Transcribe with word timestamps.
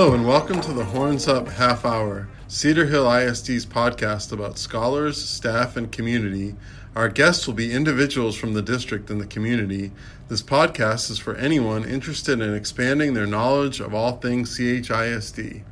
Hello, 0.00 0.14
and 0.14 0.26
welcome 0.26 0.62
to 0.62 0.72
the 0.72 0.86
Horns 0.86 1.28
Up 1.28 1.46
Half 1.46 1.84
Hour, 1.84 2.26
Cedar 2.48 2.86
Hill 2.86 3.04
ISD's 3.04 3.66
podcast 3.66 4.32
about 4.32 4.56
scholars, 4.56 5.22
staff, 5.22 5.76
and 5.76 5.92
community. 5.92 6.54
Our 6.96 7.10
guests 7.10 7.46
will 7.46 7.52
be 7.52 7.70
individuals 7.70 8.34
from 8.34 8.54
the 8.54 8.62
district 8.62 9.10
and 9.10 9.20
the 9.20 9.26
community. 9.26 9.92
This 10.28 10.40
podcast 10.42 11.10
is 11.10 11.18
for 11.18 11.34
anyone 11.34 11.84
interested 11.84 12.40
in 12.40 12.54
expanding 12.54 13.12
their 13.12 13.26
knowledge 13.26 13.78
of 13.78 13.92
all 13.92 14.12
things 14.12 14.56
CHISD. 14.56 15.64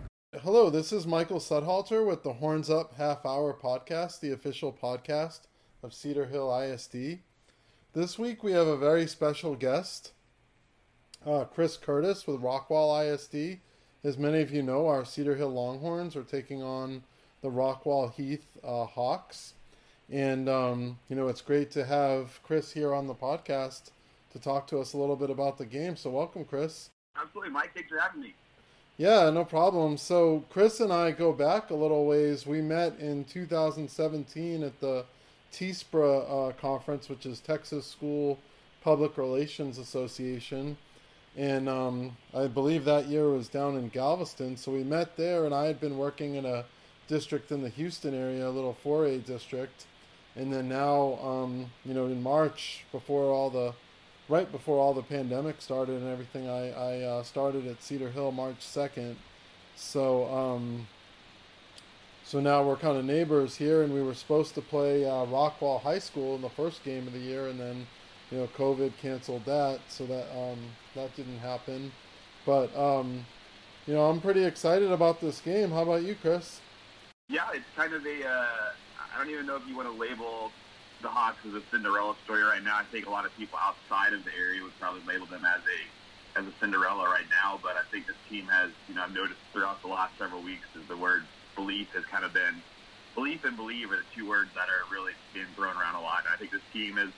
Hello, 0.42 0.68
this 0.68 0.92
is 0.92 1.06
Michael 1.06 1.40
Sudhalter 1.40 2.06
with 2.06 2.22
the 2.22 2.34
Horns 2.34 2.68
Up 2.68 2.96
Half 2.96 3.24
Hour 3.24 3.54
podcast, 3.58 4.20
the 4.20 4.32
official 4.32 4.74
podcast 4.74 5.46
of 5.82 5.94
Cedar 5.94 6.26
Hill 6.26 6.54
ISD. 6.54 7.20
This 7.94 8.18
week 8.18 8.44
we 8.44 8.52
have 8.52 8.66
a 8.66 8.76
very 8.76 9.06
special 9.06 9.54
guest, 9.54 10.12
uh, 11.24 11.44
Chris 11.44 11.78
Curtis 11.78 12.26
with 12.26 12.42
Rockwall 12.42 13.10
ISD. 13.10 13.62
As 14.04 14.16
many 14.16 14.40
of 14.40 14.52
you 14.52 14.62
know, 14.62 14.86
our 14.86 15.04
Cedar 15.04 15.34
Hill 15.34 15.50
Longhorns 15.50 16.14
are 16.14 16.22
taking 16.22 16.62
on 16.62 17.02
the 17.42 17.50
Rockwall 17.50 18.12
Heath 18.12 18.46
uh, 18.62 18.84
Hawks. 18.84 19.54
And, 20.08 20.48
um, 20.48 20.98
you 21.08 21.16
know, 21.16 21.26
it's 21.26 21.40
great 21.40 21.72
to 21.72 21.84
have 21.84 22.40
Chris 22.44 22.70
here 22.72 22.94
on 22.94 23.08
the 23.08 23.14
podcast 23.14 23.90
to 24.30 24.38
talk 24.38 24.68
to 24.68 24.78
us 24.78 24.92
a 24.92 24.96
little 24.96 25.16
bit 25.16 25.30
about 25.30 25.58
the 25.58 25.66
game. 25.66 25.96
So, 25.96 26.10
welcome, 26.10 26.44
Chris. 26.44 26.90
Absolutely, 27.20 27.50
Mike. 27.50 27.74
Thanks 27.74 27.88
for 27.88 27.98
having 27.98 28.20
me. 28.20 28.34
Yeah, 28.98 29.30
no 29.30 29.44
problem. 29.44 29.96
So, 29.96 30.44
Chris 30.48 30.78
and 30.78 30.92
I 30.92 31.10
go 31.10 31.32
back 31.32 31.70
a 31.70 31.74
little 31.74 32.06
ways. 32.06 32.46
We 32.46 32.62
met 32.62 33.00
in 33.00 33.24
2017 33.24 34.62
at 34.62 34.78
the 34.80 35.06
TSPRA 35.52 36.50
uh, 36.50 36.52
conference, 36.52 37.08
which 37.08 37.26
is 37.26 37.40
Texas 37.40 37.84
School 37.84 38.38
Public 38.80 39.18
Relations 39.18 39.76
Association 39.76 40.76
and 41.38 41.68
um, 41.68 42.16
I 42.34 42.48
believe 42.48 42.84
that 42.86 43.06
year 43.06 43.28
was 43.28 43.48
down 43.48 43.76
in 43.76 43.88
Galveston. 43.90 44.56
So 44.56 44.72
we 44.72 44.82
met 44.82 45.16
there, 45.16 45.44
and 45.44 45.54
I 45.54 45.66
had 45.66 45.80
been 45.80 45.96
working 45.96 46.34
in 46.34 46.44
a 46.44 46.64
district 47.06 47.52
in 47.52 47.62
the 47.62 47.68
Houston 47.68 48.12
area, 48.12 48.48
a 48.48 48.50
little 48.50 48.76
4A 48.84 49.24
district, 49.24 49.86
and 50.34 50.52
then 50.52 50.68
now, 50.68 51.16
um, 51.22 51.70
you 51.84 51.94
know, 51.94 52.06
in 52.06 52.20
March, 52.20 52.84
before 52.90 53.32
all 53.32 53.50
the, 53.50 53.72
right 54.28 54.50
before 54.50 54.78
all 54.78 54.92
the 54.92 55.02
pandemic 55.02 55.62
started 55.62 56.02
and 56.02 56.08
everything, 56.08 56.48
I 56.48 56.70
I 56.72 57.00
uh, 57.02 57.22
started 57.22 57.68
at 57.68 57.82
Cedar 57.84 58.10
Hill 58.10 58.32
March 58.32 58.58
2nd. 58.58 59.14
So 59.76 60.26
um, 60.26 60.88
so 62.24 62.40
now 62.40 62.64
we're 62.64 62.76
kind 62.76 62.98
of 62.98 63.04
neighbors 63.04 63.56
here, 63.56 63.82
and 63.84 63.94
we 63.94 64.02
were 64.02 64.12
supposed 64.12 64.54
to 64.56 64.60
play 64.60 65.04
uh, 65.04 65.24
Rockwall 65.24 65.80
High 65.80 66.00
School 66.00 66.34
in 66.34 66.42
the 66.42 66.50
first 66.50 66.84
game 66.84 67.06
of 67.06 67.12
the 67.12 67.20
year, 67.20 67.46
and 67.46 67.58
then 67.58 67.86
you 68.30 68.38
know, 68.38 68.48
COVID 68.56 68.96
canceled 69.00 69.44
that, 69.46 69.80
so 69.88 70.06
that 70.06 70.26
um, 70.36 70.58
that 70.94 71.14
didn't 71.16 71.38
happen. 71.38 71.92
But 72.44 72.74
um, 72.76 73.24
you 73.86 73.94
know, 73.94 74.08
I'm 74.08 74.20
pretty 74.20 74.44
excited 74.44 74.90
about 74.90 75.20
this 75.20 75.40
game. 75.40 75.70
How 75.70 75.82
about 75.82 76.02
you, 76.02 76.14
Chris? 76.14 76.60
Yeah, 77.28 77.48
it's 77.54 77.64
kind 77.76 77.92
of 77.94 78.04
a. 78.04 78.28
Uh, 78.28 78.72
I 79.14 79.18
don't 79.18 79.30
even 79.30 79.46
know 79.46 79.56
if 79.56 79.66
you 79.66 79.76
want 79.76 79.88
to 79.88 79.98
label 79.98 80.52
the 81.00 81.08
Hawks 81.08 81.38
as 81.46 81.54
a 81.54 81.62
Cinderella 81.70 82.14
story 82.24 82.42
right 82.42 82.62
now. 82.62 82.76
I 82.76 82.84
think 82.84 83.06
a 83.06 83.10
lot 83.10 83.24
of 83.24 83.36
people 83.36 83.58
outside 83.60 84.12
of 84.12 84.24
the 84.24 84.30
area 84.38 84.62
would 84.62 84.78
probably 84.78 85.02
label 85.06 85.26
them 85.26 85.44
as 85.44 85.60
a 85.60 86.38
as 86.38 86.46
a 86.46 86.52
Cinderella 86.60 87.04
right 87.04 87.28
now. 87.42 87.58
But 87.62 87.76
I 87.76 87.82
think 87.90 88.06
this 88.06 88.16
team 88.28 88.46
has, 88.46 88.70
you 88.88 88.94
know, 88.94 89.02
I've 89.02 89.14
noticed 89.14 89.40
throughout 89.52 89.80
the 89.82 89.88
last 89.88 90.18
several 90.18 90.42
weeks 90.42 90.66
is 90.76 90.86
the 90.88 90.96
word 90.96 91.24
belief 91.56 91.88
has 91.94 92.04
kind 92.04 92.24
of 92.24 92.32
been 92.32 92.62
belief 93.14 93.44
and 93.44 93.56
believe 93.56 93.90
are 93.90 93.96
the 93.96 94.02
two 94.14 94.28
words 94.28 94.50
that 94.54 94.68
are 94.68 94.86
really 94.92 95.12
being 95.34 95.46
thrown 95.56 95.76
around 95.76 95.96
a 95.96 96.00
lot. 96.00 96.24
And 96.24 96.34
I 96.34 96.36
think 96.36 96.52
this 96.52 96.62
team 96.72 96.98
is 96.98 97.10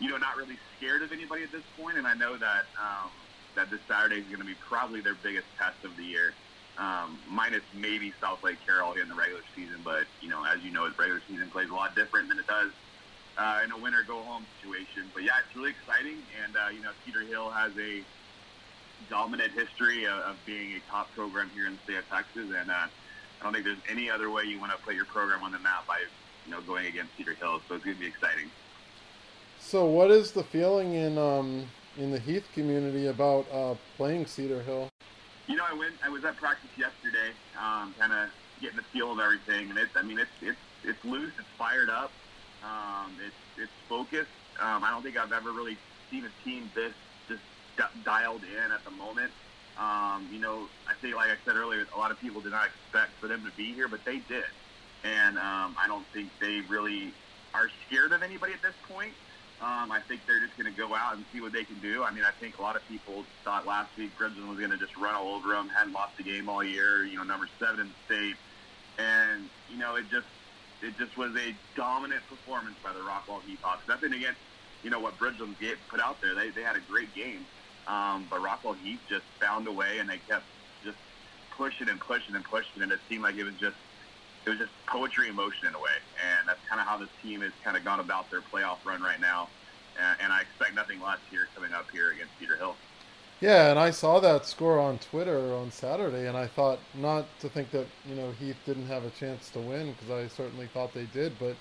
you 0.00 0.08
know, 0.08 0.16
not 0.16 0.36
really 0.36 0.56
scared 0.76 1.02
of 1.02 1.12
anybody 1.12 1.44
at 1.44 1.52
this 1.52 1.62
point, 1.78 1.98
and 1.98 2.06
I 2.06 2.14
know 2.14 2.36
that 2.36 2.64
um, 2.80 3.10
that 3.54 3.70
this 3.70 3.80
Saturday 3.86 4.16
is 4.16 4.26
going 4.26 4.40
to 4.40 4.46
be 4.46 4.54
probably 4.54 5.00
their 5.00 5.16
biggest 5.22 5.46
test 5.58 5.84
of 5.84 5.96
the 5.96 6.02
year, 6.02 6.32
um, 6.78 7.18
minus 7.28 7.62
maybe 7.74 8.12
Southlake 8.20 8.56
Carroll 8.66 8.94
in 8.94 9.08
the 9.08 9.14
regular 9.14 9.42
season. 9.54 9.76
But 9.84 10.04
you 10.20 10.30
know, 10.30 10.44
as 10.44 10.62
you 10.62 10.72
know, 10.72 10.88
the 10.88 10.96
regular 10.96 11.22
season 11.28 11.50
plays 11.50 11.68
a 11.68 11.74
lot 11.74 11.94
different 11.94 12.28
than 12.28 12.38
it 12.38 12.46
does 12.46 12.72
uh, 13.36 13.60
in 13.64 13.70
a 13.72 13.78
winner 13.78 14.02
go 14.06 14.20
home 14.22 14.46
situation. 14.58 15.10
But 15.12 15.22
yeah, 15.24 15.44
it's 15.44 15.54
really 15.54 15.70
exciting, 15.70 16.18
and 16.42 16.56
uh, 16.56 16.68
you 16.72 16.80
know, 16.82 16.90
Cedar 17.04 17.22
Hill 17.22 17.50
has 17.50 17.72
a 17.78 18.02
dominant 19.08 19.52
history 19.52 20.04
of, 20.04 20.18
of 20.20 20.36
being 20.46 20.72
a 20.76 20.80
top 20.90 21.12
program 21.14 21.50
here 21.54 21.66
in 21.66 21.74
the 21.74 21.80
state 21.84 21.98
of 21.98 22.08
Texas, 22.08 22.48
and 22.56 22.70
uh, 22.70 22.88
I 22.88 23.44
don't 23.44 23.52
think 23.52 23.64
there's 23.64 23.84
any 23.88 24.10
other 24.10 24.30
way 24.30 24.44
you 24.44 24.58
want 24.58 24.72
to 24.72 24.78
put 24.78 24.94
your 24.94 25.06
program 25.06 25.42
on 25.42 25.52
the 25.52 25.58
map 25.58 25.86
by 25.86 26.00
you 26.46 26.52
know 26.52 26.60
going 26.62 26.86
against 26.86 27.16
Cedar 27.16 27.34
Hill. 27.34 27.60
So 27.68 27.74
it's 27.76 27.84
going 27.84 27.96
to 27.96 28.00
be 28.00 28.08
exciting. 28.08 28.50
So, 29.60 29.84
what 29.84 30.10
is 30.10 30.32
the 30.32 30.42
feeling 30.42 30.94
in 30.94 31.18
um, 31.18 31.68
in 31.98 32.10
the 32.10 32.18
Heath 32.18 32.48
community 32.54 33.06
about 33.06 33.46
uh, 33.52 33.74
playing 33.96 34.26
Cedar 34.26 34.62
Hill? 34.62 34.88
You 35.46 35.56
know, 35.56 35.64
I 35.70 35.74
went. 35.74 35.94
I 36.02 36.08
was 36.08 36.24
at 36.24 36.36
practice 36.38 36.70
yesterday, 36.76 37.30
um, 37.60 37.94
kind 37.98 38.12
of 38.12 38.30
getting 38.60 38.78
the 38.78 38.82
feel 38.84 39.12
of 39.12 39.20
everything, 39.20 39.68
and 39.68 39.78
it's. 39.78 39.94
I 39.94 40.02
mean, 40.02 40.18
it's 40.18 40.30
it's 40.40 40.58
it's 40.82 41.04
loose. 41.04 41.32
It's 41.38 41.46
fired 41.58 41.90
up. 41.90 42.10
Um, 42.64 43.14
it's 43.24 43.62
it's 43.62 43.72
focused. 43.88 44.30
Um, 44.60 44.82
I 44.82 44.90
don't 44.90 45.02
think 45.02 45.16
I've 45.16 45.32
ever 45.32 45.52
really 45.52 45.76
seen 46.10 46.24
a 46.24 46.44
team 46.44 46.70
this 46.74 46.94
just 47.28 47.42
d- 47.76 48.00
dialed 48.02 48.42
in 48.42 48.72
at 48.72 48.84
the 48.84 48.90
moment. 48.90 49.30
Um, 49.78 50.26
you 50.32 50.40
know, 50.40 50.68
I 50.88 50.94
think, 50.94 51.14
like 51.14 51.30
I 51.30 51.36
said 51.44 51.56
earlier, 51.56 51.86
a 51.94 51.98
lot 51.98 52.10
of 52.10 52.18
people 52.18 52.40
did 52.40 52.52
not 52.52 52.66
expect 52.66 53.12
for 53.20 53.28
them 53.28 53.44
to 53.44 53.56
be 53.56 53.72
here, 53.72 53.88
but 53.88 54.04
they 54.04 54.18
did, 54.26 54.50
and 55.04 55.38
um, 55.38 55.76
I 55.78 55.84
don't 55.86 56.06
think 56.12 56.30
they 56.40 56.62
really 56.68 57.12
are 57.54 57.68
scared 57.86 58.12
of 58.12 58.22
anybody 58.22 58.52
at 58.52 58.62
this 58.62 58.74
point. 58.88 59.12
Um, 59.60 59.92
I 59.92 60.00
think 60.08 60.22
they're 60.26 60.40
just 60.40 60.56
going 60.56 60.72
to 60.72 60.78
go 60.78 60.94
out 60.94 61.16
and 61.16 61.24
see 61.34 61.40
what 61.42 61.52
they 61.52 61.64
can 61.64 61.78
do. 61.80 62.02
I 62.02 62.10
mean, 62.12 62.24
I 62.24 62.30
think 62.40 62.58
a 62.58 62.62
lot 62.62 62.76
of 62.76 62.82
people 62.88 63.24
thought 63.44 63.66
last 63.66 63.94
week 63.98 64.10
Bridgeland 64.18 64.48
was 64.48 64.58
going 64.58 64.70
to 64.70 64.78
just 64.78 64.96
run 64.96 65.14
all 65.14 65.34
over 65.34 65.50
them, 65.50 65.68
hadn't 65.68 65.92
lost 65.92 66.18
a 66.18 66.22
game 66.22 66.48
all 66.48 66.64
year, 66.64 67.04
you 67.04 67.16
know, 67.18 67.24
number 67.24 67.46
seven 67.58 67.80
in 67.80 67.88
the 67.88 68.14
state. 68.14 68.36
And, 68.98 69.50
you 69.68 69.76
know, 69.76 69.96
it 69.96 70.04
just 70.10 70.26
it 70.82 70.96
just 70.96 71.16
was 71.18 71.36
a 71.36 71.54
dominant 71.76 72.22
performance 72.28 72.76
by 72.82 72.94
the 72.94 73.00
Rockwall 73.00 73.40
Hawks. 73.60 73.86
Nothing 73.86 74.14
against, 74.14 74.40
you 74.82 74.88
know, 74.88 74.98
what 74.98 75.18
Bridgeland 75.18 75.56
put 75.90 76.00
out 76.00 76.20
there. 76.22 76.34
They, 76.34 76.48
they 76.48 76.62
had 76.62 76.76
a 76.76 76.82
great 76.90 77.14
game. 77.14 77.44
Um, 77.86 78.26
but 78.30 78.40
Rockwall 78.40 78.76
Heath 78.82 79.00
just 79.08 79.24
found 79.40 79.68
a 79.68 79.72
way, 79.72 79.98
and 79.98 80.08
they 80.08 80.18
kept 80.28 80.44
just 80.84 80.96
pushing 81.56 81.88
and 81.88 82.00
pushing 82.00 82.34
and 82.34 82.44
pushing, 82.44 82.82
and 82.82 82.92
it 82.92 83.00
seemed 83.08 83.22
like 83.22 83.36
it 83.36 83.44
was 83.44 83.54
just 83.60 83.76
it 84.46 84.50
was 84.50 84.58
just 84.58 84.72
poetry 84.86 85.28
in 85.28 85.34
motion 85.34 85.68
in 85.68 85.74
a 85.74 85.78
way, 85.78 85.96
and 86.24 86.48
that's 86.48 86.60
kind 86.68 86.80
of 86.80 86.86
how 86.86 86.96
this 86.96 87.08
team 87.22 87.40
has 87.42 87.52
kind 87.62 87.76
of 87.76 87.84
gone 87.84 88.00
about 88.00 88.30
their 88.30 88.40
playoff 88.40 88.78
run 88.84 89.02
right 89.02 89.20
now. 89.20 89.48
And, 90.00 90.18
and 90.22 90.32
I 90.32 90.40
expect 90.40 90.74
nothing 90.74 91.00
less 91.00 91.18
here 91.30 91.48
coming 91.54 91.72
up 91.72 91.90
here 91.90 92.10
against 92.10 92.32
Cedar 92.38 92.56
Hill. 92.56 92.74
Yeah, 93.40 93.70
and 93.70 93.78
I 93.78 93.90
saw 93.90 94.20
that 94.20 94.44
score 94.44 94.78
on 94.78 94.98
Twitter 94.98 95.54
on 95.54 95.70
Saturday, 95.70 96.28
and 96.28 96.36
I 96.36 96.46
thought 96.46 96.78
not 96.94 97.26
to 97.40 97.48
think 97.48 97.70
that 97.70 97.86
you 98.06 98.14
know 98.14 98.32
Heath 98.32 98.56
didn't 98.66 98.86
have 98.86 99.04
a 99.04 99.10
chance 99.10 99.48
to 99.50 99.58
win 99.58 99.92
because 99.92 100.10
I 100.10 100.28
certainly 100.28 100.66
thought 100.66 100.92
they 100.92 101.06
did, 101.06 101.38
but 101.38 101.56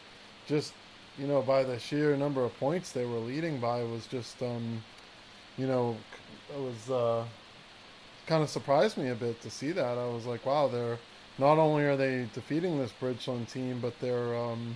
just 0.45 0.73
you 1.17 1.25
know 1.27 1.41
by 1.41 1.63
the 1.63 1.79
sheer 1.79 2.15
number 2.17 2.43
of 2.43 2.57
points 2.59 2.91
they 2.91 3.05
were 3.05 3.19
leading 3.19 3.59
by 3.59 3.83
was 3.83 4.07
just 4.07 4.41
um, 4.41 4.83
you 5.57 5.67
know 5.67 5.95
it 6.53 6.59
was 6.59 6.89
uh, 6.89 7.25
kind 8.25 8.43
of 8.43 8.49
surprised 8.49 8.97
me 8.97 9.09
a 9.09 9.15
bit 9.15 9.41
to 9.41 9.49
see 9.49 9.71
that. 9.71 9.97
I 9.97 10.07
was 10.07 10.25
like, 10.25 10.45
wow, 10.45 10.67
they're 10.67 10.99
not 11.39 11.57
only 11.57 11.83
are 11.83 11.95
they 11.95 12.27
defeating 12.33 12.77
this 12.77 12.91
Bridgeland 13.01 13.51
team, 13.51 13.79
but 13.81 13.97
they're 13.99 14.37
um, 14.37 14.75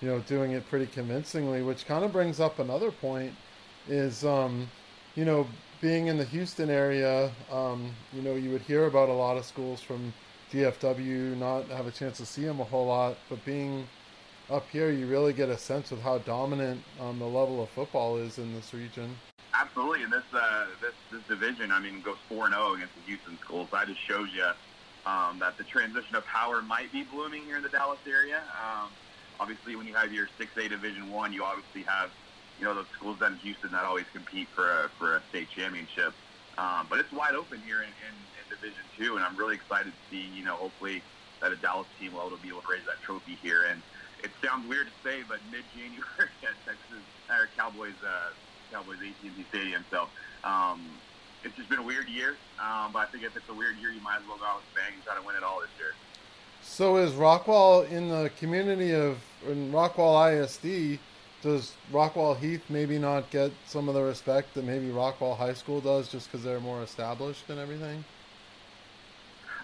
you 0.00 0.08
know 0.08 0.20
doing 0.20 0.52
it 0.52 0.68
pretty 0.68 0.86
convincingly. 0.86 1.62
Which 1.62 1.86
kind 1.86 2.04
of 2.04 2.12
brings 2.12 2.40
up 2.40 2.58
another 2.58 2.90
point: 2.90 3.32
is 3.88 4.24
um, 4.24 4.68
you 5.14 5.24
know 5.24 5.46
being 5.80 6.08
in 6.08 6.18
the 6.18 6.24
Houston 6.24 6.70
area, 6.70 7.30
um, 7.50 7.94
you 8.12 8.22
know 8.22 8.34
you 8.34 8.50
would 8.50 8.62
hear 8.62 8.86
about 8.86 9.08
a 9.08 9.12
lot 9.12 9.36
of 9.36 9.44
schools 9.44 9.80
from 9.80 10.12
DFW, 10.52 11.36
not 11.36 11.66
have 11.68 11.86
a 11.86 11.90
chance 11.90 12.18
to 12.18 12.26
see 12.26 12.44
them 12.44 12.60
a 12.60 12.64
whole 12.64 12.86
lot, 12.86 13.16
but 13.28 13.44
being 13.44 13.86
up 14.50 14.66
here, 14.70 14.90
you 14.90 15.06
really 15.06 15.32
get 15.32 15.48
a 15.48 15.58
sense 15.58 15.92
of 15.92 16.00
how 16.00 16.18
dominant 16.18 16.82
um, 17.00 17.18
the 17.18 17.26
level 17.26 17.62
of 17.62 17.68
football 17.70 18.16
is 18.16 18.38
in 18.38 18.54
this 18.54 18.72
region. 18.72 19.14
Absolutely, 19.54 20.04
and 20.04 20.12
this 20.12 20.22
uh, 20.34 20.66
this 20.82 20.92
this 21.10 21.22
division, 21.28 21.72
I 21.72 21.80
mean, 21.80 22.02
goes 22.02 22.16
four 22.28 22.44
and 22.44 22.54
zero 22.54 22.68
oh 22.68 22.74
against 22.74 22.94
the 22.94 23.00
Houston 23.06 23.38
schools. 23.38 23.68
That 23.72 23.86
just 23.88 24.00
shows 24.00 24.28
you 24.34 24.44
um, 25.08 25.38
that 25.38 25.56
the 25.56 25.64
transition 25.64 26.16
of 26.16 26.24
power 26.26 26.60
might 26.60 26.92
be 26.92 27.02
blooming 27.02 27.44
here 27.44 27.56
in 27.56 27.62
the 27.62 27.70
Dallas 27.70 28.00
area. 28.06 28.42
Um, 28.52 28.90
obviously, 29.40 29.74
when 29.74 29.86
you 29.86 29.94
have 29.94 30.12
your 30.12 30.28
6A 30.38 30.68
Division 30.68 31.10
One, 31.10 31.32
you 31.32 31.44
obviously 31.44 31.82
have 31.84 32.10
you 32.58 32.64
know 32.66 32.74
those 32.74 32.88
schools 32.94 33.18
down 33.18 33.32
in 33.32 33.38
Houston 33.38 33.70
that 33.72 33.84
always 33.84 34.04
compete 34.12 34.48
for 34.54 34.68
a 34.68 34.90
for 34.98 35.16
a 35.16 35.22
state 35.30 35.48
championship. 35.56 36.12
Um, 36.58 36.88
but 36.90 36.98
it's 36.98 37.12
wide 37.12 37.34
open 37.34 37.62
here 37.62 37.80
in, 37.82 37.88
in, 37.88 38.14
in 38.36 38.44
Division 38.50 38.84
Two, 38.98 39.16
and 39.16 39.24
I'm 39.24 39.36
really 39.36 39.54
excited 39.54 39.92
to 39.94 39.98
see 40.10 40.28
you 40.28 40.44
know 40.44 40.56
hopefully 40.56 41.02
that 41.40 41.52
a 41.52 41.56
Dallas 41.56 41.88
team 41.98 42.12
will 42.12 42.28
be 42.36 42.48
able 42.48 42.62
to 42.62 42.68
raise 42.70 42.84
that 42.84 43.00
trophy 43.00 43.38
here. 43.40 43.64
And 43.64 43.80
it 44.22 44.30
sounds 44.44 44.68
weird 44.68 44.88
to 44.88 45.08
say, 45.08 45.22
but 45.26 45.38
mid-January 45.50 46.02
at 46.42 46.56
Texas 46.66 47.04
or 47.30 47.48
Cowboys 47.56 47.94
uh, 48.04 48.30
Cowboys 48.70 48.98
AT&T 49.00 49.46
Stadium. 49.48 49.86
So 49.90 50.10
um, 50.44 51.00
it's 51.44 51.56
just 51.56 51.68
been 51.68 51.78
a 51.78 51.82
weird 51.82 52.08
year. 52.08 52.36
Um, 52.60 52.92
but 52.92 53.00
I 53.00 53.06
think 53.06 53.24
if 53.24 53.36
it's 53.36 53.48
a 53.48 53.54
weird 53.54 53.76
year, 53.78 53.90
you 53.90 54.00
might 54.00 54.18
as 54.20 54.28
well 54.28 54.38
go 54.38 54.44
out 54.44 54.56
with 54.56 54.74
bang 54.74 54.94
and 54.94 55.04
try 55.04 55.14
to 55.16 55.22
win 55.22 55.36
it 55.36 55.42
all 55.42 55.60
this 55.60 55.70
year. 55.78 55.92
So 56.62 56.96
is 56.96 57.12
Rockwall 57.12 57.88
in 57.90 58.08
the 58.08 58.30
community 58.38 58.94
of 58.94 59.18
in 59.46 59.72
Rockwall 59.72 60.42
ISD? 60.42 60.98
Does 61.40 61.72
Rockwall 61.92 62.36
Heath 62.36 62.62
maybe 62.68 62.98
not 62.98 63.30
get 63.30 63.52
some 63.66 63.88
of 63.88 63.94
the 63.94 64.02
respect 64.02 64.54
that 64.54 64.64
maybe 64.64 64.88
Rockwall 64.88 65.36
High 65.36 65.54
School 65.54 65.80
does, 65.80 66.08
just 66.08 66.30
because 66.30 66.42
they're 66.44 66.58
more 66.58 66.82
established 66.82 67.48
and 67.48 67.60
everything? 67.60 68.04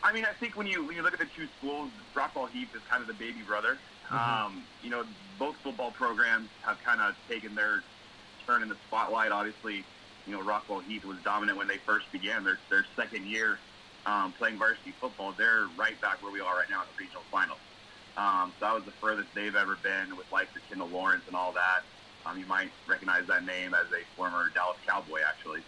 I 0.04 0.12
mean, 0.12 0.24
I 0.24 0.32
think 0.34 0.56
when 0.56 0.66
you 0.66 0.84
when 0.84 0.94
you 0.94 1.02
look 1.02 1.14
at 1.14 1.18
the 1.18 1.28
two 1.36 1.48
schools, 1.58 1.90
Rockwall 2.14 2.48
Heath 2.48 2.74
is 2.74 2.82
kind 2.88 3.00
of 3.00 3.08
the 3.08 3.14
baby 3.14 3.40
brother. 3.44 3.78
Mm-hmm. 4.06 4.46
Um, 4.46 4.62
you 4.82 4.90
know, 4.90 5.04
both 5.38 5.56
football 5.56 5.90
programs 5.90 6.48
have 6.62 6.76
kind 6.84 7.00
of 7.00 7.16
taken 7.28 7.54
their 7.54 7.82
turn 8.46 8.62
in 8.62 8.68
the 8.68 8.76
spotlight. 8.86 9.32
Obviously, 9.32 9.84
you 10.26 10.32
know, 10.32 10.42
Rockwall 10.42 10.82
Heath 10.82 11.04
was 11.04 11.18
dominant 11.24 11.58
when 11.58 11.68
they 11.68 11.78
first 11.78 12.10
began 12.12 12.44
their 12.44 12.58
their 12.70 12.84
second 12.96 13.26
year 13.26 13.58
um, 14.06 14.32
playing 14.32 14.58
varsity 14.58 14.92
football. 15.00 15.34
They're 15.36 15.66
right 15.76 16.00
back 16.00 16.22
where 16.22 16.32
we 16.32 16.40
are 16.40 16.56
right 16.56 16.70
now 16.70 16.82
in 16.82 16.88
the 16.96 17.04
regional 17.04 17.22
finals. 17.30 17.58
Um, 18.16 18.52
so 18.58 18.66
that 18.66 18.74
was 18.74 18.84
the 18.84 18.92
furthest 18.92 19.28
they've 19.34 19.56
ever 19.56 19.76
been 19.82 20.16
with 20.16 20.30
like 20.32 20.52
the 20.54 20.60
Kendall 20.68 20.88
Lawrence 20.88 21.24
and 21.26 21.34
all 21.34 21.52
that. 21.52 21.82
Um, 22.26 22.38
you 22.38 22.46
might 22.46 22.70
recognize 22.88 23.26
that 23.26 23.44
name 23.44 23.74
as 23.74 23.86
a 23.92 24.04
former 24.16 24.50
Dallas 24.54 24.78
Cowboy, 24.86 25.20
actually. 25.26 25.60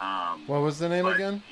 Um, 0.00 0.46
what 0.46 0.60
was 0.60 0.78
the 0.78 0.88
name 0.88 1.06
again? 1.06 1.42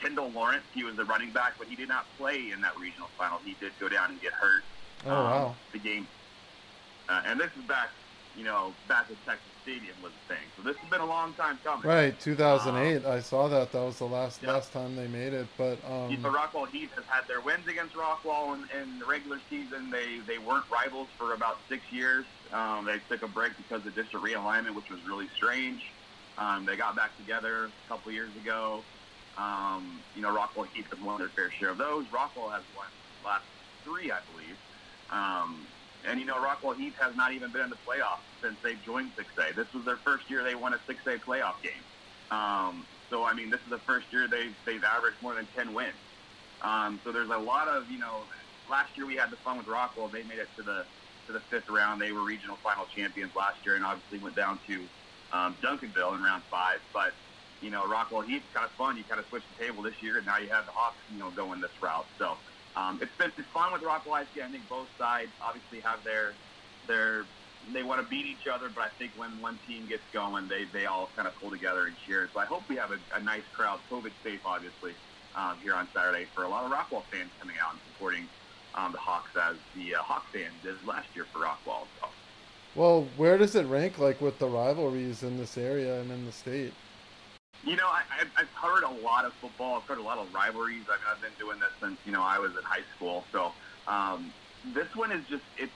Kendall 0.00 0.30
Lawrence. 0.30 0.64
He 0.74 0.84
was 0.84 0.96
the 0.96 1.04
running 1.04 1.30
back, 1.30 1.54
but 1.58 1.66
he 1.66 1.76
did 1.76 1.88
not 1.88 2.06
play 2.16 2.50
in 2.50 2.60
that 2.62 2.78
regional 2.78 3.08
final. 3.18 3.38
He 3.44 3.56
did 3.60 3.72
go 3.78 3.88
down 3.88 4.10
and 4.10 4.20
get 4.20 4.32
hurt. 4.32 4.62
Oh 5.06 5.10
um, 5.10 5.24
wow! 5.24 5.56
The 5.72 5.78
game, 5.78 6.08
uh, 7.08 7.22
and 7.26 7.38
this 7.38 7.50
is 7.56 7.64
back, 7.68 7.90
you 8.36 8.44
know, 8.44 8.72
back 8.88 9.06
at 9.10 9.16
Texas 9.24 9.46
Stadium 9.68 9.96
was 10.02 10.12
a 10.12 10.32
thing. 10.32 10.44
So 10.56 10.62
this 10.62 10.78
has 10.78 10.88
been 10.88 11.02
a 11.02 11.06
long 11.06 11.34
time 11.34 11.58
coming. 11.62 11.86
Right, 11.86 12.18
2008. 12.18 13.04
Um, 13.04 13.12
I 13.12 13.20
saw 13.20 13.48
that. 13.48 13.70
That 13.72 13.82
was 13.82 13.98
the 13.98 14.06
last 14.06 14.42
yeah. 14.42 14.52
last 14.52 14.72
time 14.72 14.96
they 14.96 15.08
made 15.08 15.34
it. 15.34 15.46
But 15.58 15.78
um, 15.86 16.10
know, 16.22 16.32
Rockwall 16.32 16.68
Heath 16.68 16.90
has 16.94 17.04
had 17.04 17.28
their 17.28 17.42
wins 17.42 17.66
against 17.68 17.94
Rockwall 17.94 18.54
in, 18.54 18.80
in 18.80 18.98
the 18.98 19.04
regular 19.04 19.38
season. 19.50 19.90
They 19.90 20.20
they 20.26 20.38
weren't 20.38 20.64
rivals 20.72 21.08
for 21.18 21.34
about 21.34 21.58
six 21.68 21.82
years. 21.92 22.24
Um, 22.50 22.86
they 22.86 22.98
took 23.10 23.22
a 23.22 23.28
break 23.28 23.58
because 23.58 23.84
of 23.84 23.94
district 23.94 24.24
realignment, 24.24 24.74
which 24.74 24.88
was 24.88 25.00
really 25.06 25.28
strange. 25.36 25.82
Um, 26.38 26.64
they 26.64 26.76
got 26.76 26.96
back 26.96 27.14
together 27.18 27.66
a 27.66 27.88
couple 27.88 28.10
years 28.10 28.34
ago. 28.42 28.82
Um, 29.36 30.00
you 30.16 30.22
know, 30.22 30.34
Rockwall 30.34 30.66
Heath 30.72 30.86
has 30.90 31.00
won 31.00 31.18
their 31.18 31.28
fair 31.28 31.50
share 31.50 31.70
of 31.70 31.78
those. 31.78 32.06
Rockwall 32.06 32.50
has 32.50 32.62
won 32.74 32.86
last 33.22 33.44
three, 33.84 34.10
I 34.10 34.20
believe. 34.32 34.56
Um, 35.10 35.66
and 36.04 36.20
you 36.20 36.26
know, 36.26 36.36
Rockwall 36.36 36.76
Heath 36.76 36.94
has 37.00 37.14
not 37.16 37.32
even 37.32 37.52
been 37.52 37.62
in 37.62 37.70
the 37.70 37.76
playoffs 37.76 38.26
since 38.42 38.56
they 38.62 38.76
joined 38.76 39.12
6A. 39.16 39.54
This 39.54 39.66
was 39.74 39.84
their 39.84 39.98
first 40.04 40.30
year 40.30 40.44
they 40.44 40.54
won 40.54 40.74
a 40.74 40.78
6A 40.78 41.20
playoff 41.20 41.62
game. 41.62 41.84
Um, 42.30 42.86
so 43.10 43.24
I 43.24 43.34
mean, 43.34 43.50
this 43.50 43.60
is 43.60 43.70
the 43.70 43.80
first 43.86 44.06
year 44.12 44.28
they've 44.28 44.54
they've 44.66 44.84
averaged 44.84 45.22
more 45.22 45.34
than 45.34 45.46
10 45.56 45.74
wins. 45.74 45.94
Um, 46.60 47.00
so 47.04 47.12
there's 47.12 47.30
a 47.30 47.38
lot 47.38 47.68
of 47.68 47.90
you 47.90 47.98
know. 47.98 48.26
Last 48.68 48.96
year 48.98 49.06
we 49.06 49.16
had 49.16 49.30
the 49.30 49.36
fun 49.38 49.56
with 49.56 49.66
Rockwall. 49.66 50.12
They 50.12 50.22
made 50.24 50.38
it 50.38 50.48
to 50.56 50.62
the 50.62 50.86
to 51.26 51.32
the 51.32 51.40
fifth 51.50 51.68
round. 51.70 52.00
They 52.02 52.12
were 52.12 52.22
regional 52.22 52.58
final 52.62 52.86
champions 52.86 53.34
last 53.34 53.64
year, 53.64 53.76
and 53.76 53.84
obviously 53.84 54.18
went 54.18 54.36
down 54.36 54.60
to 54.68 54.88
um, 55.32 55.56
Duncanville 55.62 56.14
in 56.16 56.22
round 56.22 56.42
five. 56.50 56.80
But 56.92 57.14
you 57.60 57.70
know, 57.70 57.84
Rockwall 57.84 58.26
Heath 58.26 58.42
kind 58.52 58.66
of 58.66 58.72
fun. 58.72 58.96
You 58.96 59.04
kind 59.04 59.20
of 59.20 59.26
switch 59.28 59.44
the 59.56 59.64
table 59.64 59.82
this 59.82 59.94
year, 60.02 60.18
and 60.18 60.26
now 60.26 60.38
you 60.38 60.48
have 60.50 60.66
the 60.66 60.72
Hawks, 60.72 60.98
you 61.10 61.18
know, 61.18 61.30
going 61.30 61.60
this 61.60 61.70
route. 61.80 62.06
So 62.18 62.38
um, 62.78 62.98
it's 63.02 63.14
been 63.18 63.32
it's 63.36 63.48
fun 63.48 63.72
with 63.72 63.82
Rockwall 63.82 64.22
ISD. 64.22 64.40
I 64.40 64.50
think 64.50 64.68
both 64.68 64.86
sides 64.96 65.30
obviously 65.42 65.80
have 65.80 66.04
their 66.04 66.32
their 66.86 67.24
they 67.72 67.82
want 67.82 68.00
to 68.00 68.08
beat 68.08 68.24
each 68.24 68.46
other, 68.46 68.70
but 68.72 68.84
I 68.84 68.88
think 68.98 69.12
when 69.16 69.30
one 69.40 69.58
team 69.66 69.86
gets 69.88 70.02
going, 70.12 70.48
they 70.48 70.64
they 70.72 70.86
all 70.86 71.08
kind 71.16 71.26
of 71.26 71.34
pull 71.40 71.50
together 71.50 71.86
and 71.86 71.96
cheer. 72.06 72.28
So 72.32 72.40
I 72.40 72.44
hope 72.44 72.62
we 72.68 72.76
have 72.76 72.92
a, 72.92 72.98
a 73.16 73.20
nice 73.20 73.42
crowd, 73.52 73.80
COVID 73.90 74.12
safe, 74.22 74.40
obviously, 74.44 74.92
um, 75.34 75.56
here 75.62 75.74
on 75.74 75.88
Saturday 75.92 76.26
for 76.34 76.44
a 76.44 76.48
lot 76.48 76.64
of 76.64 76.70
Rockwall 76.70 77.02
fans 77.10 77.30
coming 77.40 77.56
out 77.60 77.72
and 77.72 77.80
supporting 77.92 78.28
um, 78.74 78.92
the 78.92 78.98
Hawks 78.98 79.30
as 79.36 79.56
the 79.74 79.96
uh, 79.96 79.98
Hawks 79.98 80.26
fans 80.32 80.54
did 80.62 80.76
last 80.86 81.08
year 81.14 81.26
for 81.32 81.40
Rockwall. 81.40 81.86
So. 82.00 82.08
Well, 82.74 83.08
where 83.16 83.38
does 83.38 83.56
it 83.56 83.66
rank, 83.66 83.98
like 83.98 84.20
with 84.20 84.38
the 84.38 84.46
rivalries 84.46 85.24
in 85.24 85.36
this 85.36 85.58
area 85.58 86.00
and 86.00 86.12
in 86.12 86.26
the 86.26 86.32
state? 86.32 86.72
You 87.62 87.76
know, 87.76 87.86
I, 87.86 88.02
I've 88.36 88.48
heard 88.60 88.84
a 88.84 88.90
lot 88.90 89.24
of 89.24 89.32
football. 89.40 89.80
I've 89.80 89.88
heard 89.88 89.98
a 89.98 90.02
lot 90.02 90.18
of 90.18 90.32
rivalries. 90.32 90.86
I 90.88 90.96
mean, 90.98 91.06
I've 91.08 91.20
been 91.20 91.34
doing 91.36 91.58
this 91.58 91.70
since 91.82 91.98
you 92.04 92.12
know 92.12 92.22
I 92.22 92.38
was 92.38 92.52
in 92.56 92.62
high 92.64 92.86
school. 92.94 93.26
So 93.34 93.54
um, 93.86 94.34
this 94.62 94.88
one 94.94 95.10
is 95.12 95.26
just 95.28 95.44
it's 95.56 95.74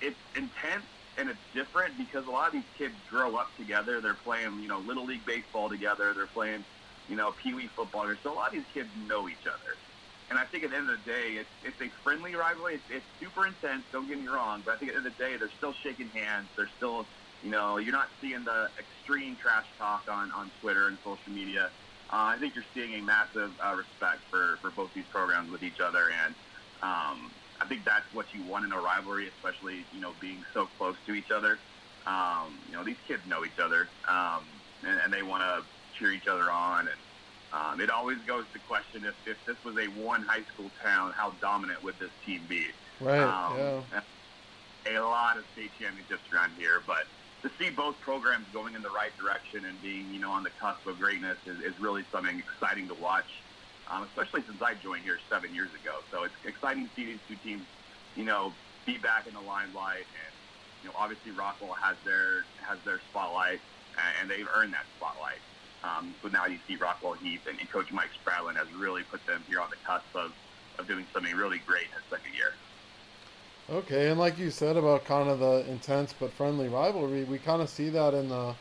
it's 0.00 0.20
intense 0.34 0.88
and 1.16 1.30
it's 1.30 1.40
different 1.54 1.96
because 1.96 2.26
a 2.26 2.30
lot 2.30 2.48
of 2.48 2.52
these 2.52 2.70
kids 2.76 2.96
grow 3.06 3.36
up 3.36 3.52
together. 3.56 4.02
They're 4.02 4.20
playing 4.22 4.60
you 4.60 4.68
know 4.68 4.80
little 4.80 5.06
league 5.06 5.24
baseball 5.24 5.70
together. 5.70 6.12
They're 6.14 6.28
playing 6.28 6.66
you 7.06 7.16
know 7.16 7.34
pee 7.42 7.54
wee 7.54 7.70
football. 7.74 8.14
So 8.22 8.32
a 8.32 8.34
lot 8.34 8.48
of 8.48 8.54
these 8.54 8.68
kids 8.74 8.90
know 8.94 9.28
each 9.28 9.46
other. 9.46 9.80
And 10.28 10.38
I 10.38 10.46
think 10.46 10.64
at 10.64 10.70
the 10.70 10.76
end 10.76 10.90
of 10.90 11.04
the 11.04 11.10
day, 11.10 11.34
it's, 11.36 11.50
it's 11.62 11.80
a 11.80 11.88
friendly 12.02 12.34
rivalry. 12.34 12.76
It's, 12.76 12.84
it's 12.88 13.06
super 13.22 13.46
intense. 13.46 13.86
Don't 13.92 14.08
get 14.08 14.18
me 14.18 14.26
wrong, 14.26 14.62
but 14.64 14.74
I 14.74 14.78
think 14.78 14.90
at 14.90 14.94
the 14.94 14.98
end 14.98 15.06
of 15.06 15.16
the 15.16 15.22
day, 15.24 15.36
they're 15.38 15.52
still 15.56 15.74
shaking 15.84 16.10
hands. 16.10 16.50
They're 16.56 16.70
still 16.76 17.08
you 17.46 17.52
know, 17.52 17.78
you're 17.78 17.92
not 17.92 18.08
seeing 18.20 18.42
the 18.42 18.68
extreme 18.76 19.36
trash 19.36 19.66
talk 19.78 20.02
on, 20.10 20.32
on 20.32 20.50
Twitter 20.60 20.88
and 20.88 20.98
social 21.04 21.32
media. 21.32 21.70
Uh, 22.10 22.34
I 22.34 22.38
think 22.40 22.56
you're 22.56 22.64
seeing 22.74 22.98
a 22.98 23.02
massive 23.02 23.52
uh, 23.64 23.72
respect 23.76 24.18
for, 24.28 24.58
for 24.60 24.70
both 24.70 24.92
these 24.94 25.04
programs 25.12 25.52
with 25.52 25.62
each 25.62 25.78
other, 25.78 26.10
and 26.24 26.34
um, 26.82 27.30
I 27.60 27.66
think 27.68 27.84
that's 27.84 28.04
what 28.12 28.26
you 28.34 28.42
want 28.50 28.64
in 28.64 28.72
a 28.72 28.80
rivalry, 28.80 29.28
especially 29.28 29.84
you 29.94 30.00
know 30.00 30.10
being 30.20 30.44
so 30.52 30.66
close 30.76 30.96
to 31.06 31.14
each 31.14 31.30
other. 31.30 31.56
Um, 32.04 32.58
you 32.68 32.76
know, 32.76 32.82
these 32.82 32.98
kids 33.06 33.22
know 33.28 33.44
each 33.44 33.60
other, 33.62 33.86
um, 34.08 34.42
and, 34.84 35.00
and 35.04 35.12
they 35.12 35.22
want 35.22 35.42
to 35.42 35.62
cheer 35.98 36.12
each 36.12 36.26
other 36.26 36.50
on. 36.50 36.88
And 36.88 36.98
um, 37.52 37.80
it 37.80 37.90
always 37.90 38.18
goes 38.26 38.44
to 38.54 38.58
question 38.66 39.04
if, 39.04 39.14
if 39.24 39.36
this 39.46 39.56
was 39.64 39.76
a 39.78 39.86
one 40.02 40.22
high 40.22 40.42
school 40.52 40.70
town, 40.82 41.12
how 41.12 41.30
dominant 41.40 41.84
would 41.84 41.94
this 42.00 42.10
team 42.24 42.42
be? 42.48 42.66
Right. 43.00 43.20
Um, 43.20 43.84
yeah. 43.92 44.98
A 44.98 45.00
lot 45.00 45.36
of 45.36 45.44
state 45.52 45.70
championships 45.80 46.22
around 46.32 46.52
here, 46.58 46.80
but 46.86 47.06
to 47.46 47.64
see 47.64 47.70
both 47.70 47.98
programs 48.00 48.46
going 48.52 48.74
in 48.74 48.82
the 48.82 48.90
right 48.90 49.16
direction 49.18 49.64
and 49.64 49.80
being, 49.80 50.12
you 50.12 50.20
know, 50.20 50.30
on 50.30 50.42
the 50.42 50.50
cusp 50.58 50.84
of 50.86 50.98
greatness 50.98 51.38
is, 51.46 51.60
is 51.60 51.78
really 51.80 52.04
something 52.10 52.38
exciting 52.38 52.88
to 52.88 52.94
watch, 52.94 53.26
um, 53.90 54.02
especially 54.02 54.42
since 54.42 54.60
I 54.60 54.74
joined 54.74 55.02
here 55.02 55.18
seven 55.30 55.54
years 55.54 55.70
ago. 55.80 55.98
So 56.10 56.24
it's 56.24 56.34
exciting 56.44 56.88
to 56.88 56.94
see 56.96 57.06
these 57.06 57.20
two 57.28 57.36
teams, 57.44 57.62
you 58.16 58.24
know, 58.24 58.52
be 58.84 58.98
back 58.98 59.26
in 59.28 59.34
the 59.34 59.40
limelight. 59.40 60.06
And, 60.10 60.34
you 60.82 60.88
know, 60.88 60.94
obviously 60.98 61.32
Rockwall 61.32 61.76
has 61.80 61.96
their 62.04 62.44
has 62.62 62.78
their 62.84 63.00
spotlight, 63.10 63.60
and 64.20 64.28
they've 64.28 64.48
earned 64.54 64.72
that 64.72 64.86
spotlight. 64.96 65.38
Um, 65.84 66.14
so 66.22 66.28
now 66.28 66.46
you 66.46 66.58
see 66.66 66.76
Rockwall 66.76 67.16
Heath 67.18 67.46
and, 67.48 67.60
and 67.60 67.70
Coach 67.70 67.92
Mike 67.92 68.10
Spradlin 68.24 68.56
has 68.56 68.66
really 68.74 69.04
put 69.04 69.24
them 69.26 69.44
here 69.48 69.60
on 69.60 69.70
the 69.70 69.76
cusp 69.86 70.06
of, 70.16 70.32
of 70.80 70.88
doing 70.88 71.06
something 71.12 71.34
really 71.36 71.58
great 71.58 71.86
in 71.86 71.92
his 71.92 72.02
second 72.10 72.34
year. 72.34 72.54
Okay, 73.68 74.10
and 74.10 74.20
like 74.20 74.38
you 74.38 74.52
said 74.52 74.76
about 74.76 75.04
kind 75.04 75.28
of 75.28 75.40
the 75.40 75.68
intense 75.68 76.14
but 76.16 76.32
friendly 76.32 76.68
rivalry, 76.68 77.24
we 77.24 77.38
kind 77.38 77.60
of 77.60 77.68
see 77.68 77.88
that 77.88 78.14
in 78.14 78.28
the 78.28 78.54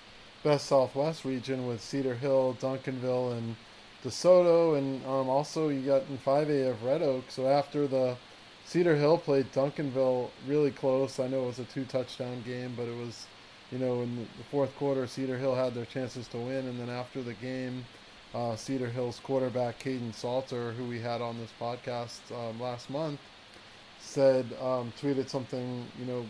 Best 0.44 0.66
Southwest 0.66 1.24
region 1.24 1.68
with 1.68 1.80
Cedar 1.80 2.16
Hill, 2.16 2.58
Duncanville, 2.60 3.38
and 3.38 3.56
DeSoto, 4.04 4.76
and 4.76 5.06
um, 5.06 5.30
also 5.30 5.70
you 5.70 5.82
got 5.82 6.02
in 6.10 6.18
5A 6.18 6.72
of 6.72 6.84
Red 6.84 7.04
Oak. 7.04 7.26
So 7.30 7.48
after 7.48 7.86
the 7.86 8.18
Cedar 8.66 8.96
Hill 8.96 9.20
played 9.20 9.52
Duncanville 9.52 10.32
really 10.48 10.72
close, 10.72 11.20
I 11.20 11.28
know 11.28 11.44
it 11.44 11.48
was 11.48 11.60
a 11.60 11.66
two 11.66 11.86
touchdown 11.86 12.42
game, 12.42 12.74
but 12.76 12.88
it 12.88 12.98
was, 12.98 13.28
you 13.72 13.78
know, 13.78 14.02
in 14.02 14.16
the 14.16 14.44
fourth 14.50 14.76
quarter, 14.76 15.06
Cedar 15.06 15.38
Hill 15.38 15.54
had 15.54 15.76
their 15.76 15.86
chances 15.86 16.28
to 16.30 16.38
win, 16.38 16.66
and 16.66 16.80
then 16.80 16.90
after 16.90 17.22
the 17.22 17.36
game, 17.36 17.86
uh, 18.34 18.56
Cedar 18.56 18.90
Hill's 18.90 19.20
quarterback 19.20 19.78
Kaden 19.78 20.16
Salter, 20.16 20.72
who 20.72 20.86
we 20.86 21.00
had 21.00 21.22
on 21.22 21.38
this 21.38 21.54
podcast 21.62 22.22
um, 22.32 22.60
last 22.60 22.90
month 22.90 23.20
said 24.06 24.46
um, 24.62 24.94
tweeted 25.02 25.28
something 25.30 25.86
you 26.00 26.06
know 26.06 26.26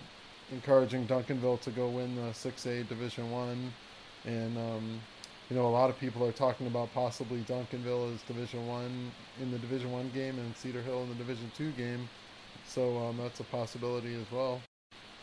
encouraging 0.52 1.08
Duncanville 1.08 1.60
to 1.62 1.72
go 1.72 1.90
win 1.90 2.16
the 2.16 2.32
6A 2.32 2.88
Division 2.88 3.32
One, 3.32 3.74
and 4.26 4.58
um, 4.58 5.02
you 5.50 5.56
know 5.56 5.66
a 5.66 5.70
lot 5.70 5.90
of 5.90 6.00
people 6.00 6.26
are 6.26 6.32
talking 6.32 6.68
about 6.68 6.94
possibly 6.94 7.42
Duncanville 7.42 8.14
as 8.14 8.22
Division 8.24 8.66
One 8.68 9.12
in 9.42 9.52
the 9.52 9.60
Division 9.60 9.92
One 9.92 10.10
game 10.14 10.40
and 10.40 10.56
Cedar 10.56 10.82
Hill 10.82 11.04
in 11.04 11.10
the 11.10 11.16
Division 11.16 11.52
Two 11.56 11.72
game, 11.72 12.08
so 12.68 12.98
um, 13.00 13.18
that's 13.18 13.40
a 13.40 13.46
possibility 13.46 14.16
as 14.16 14.32
well. 14.32 14.62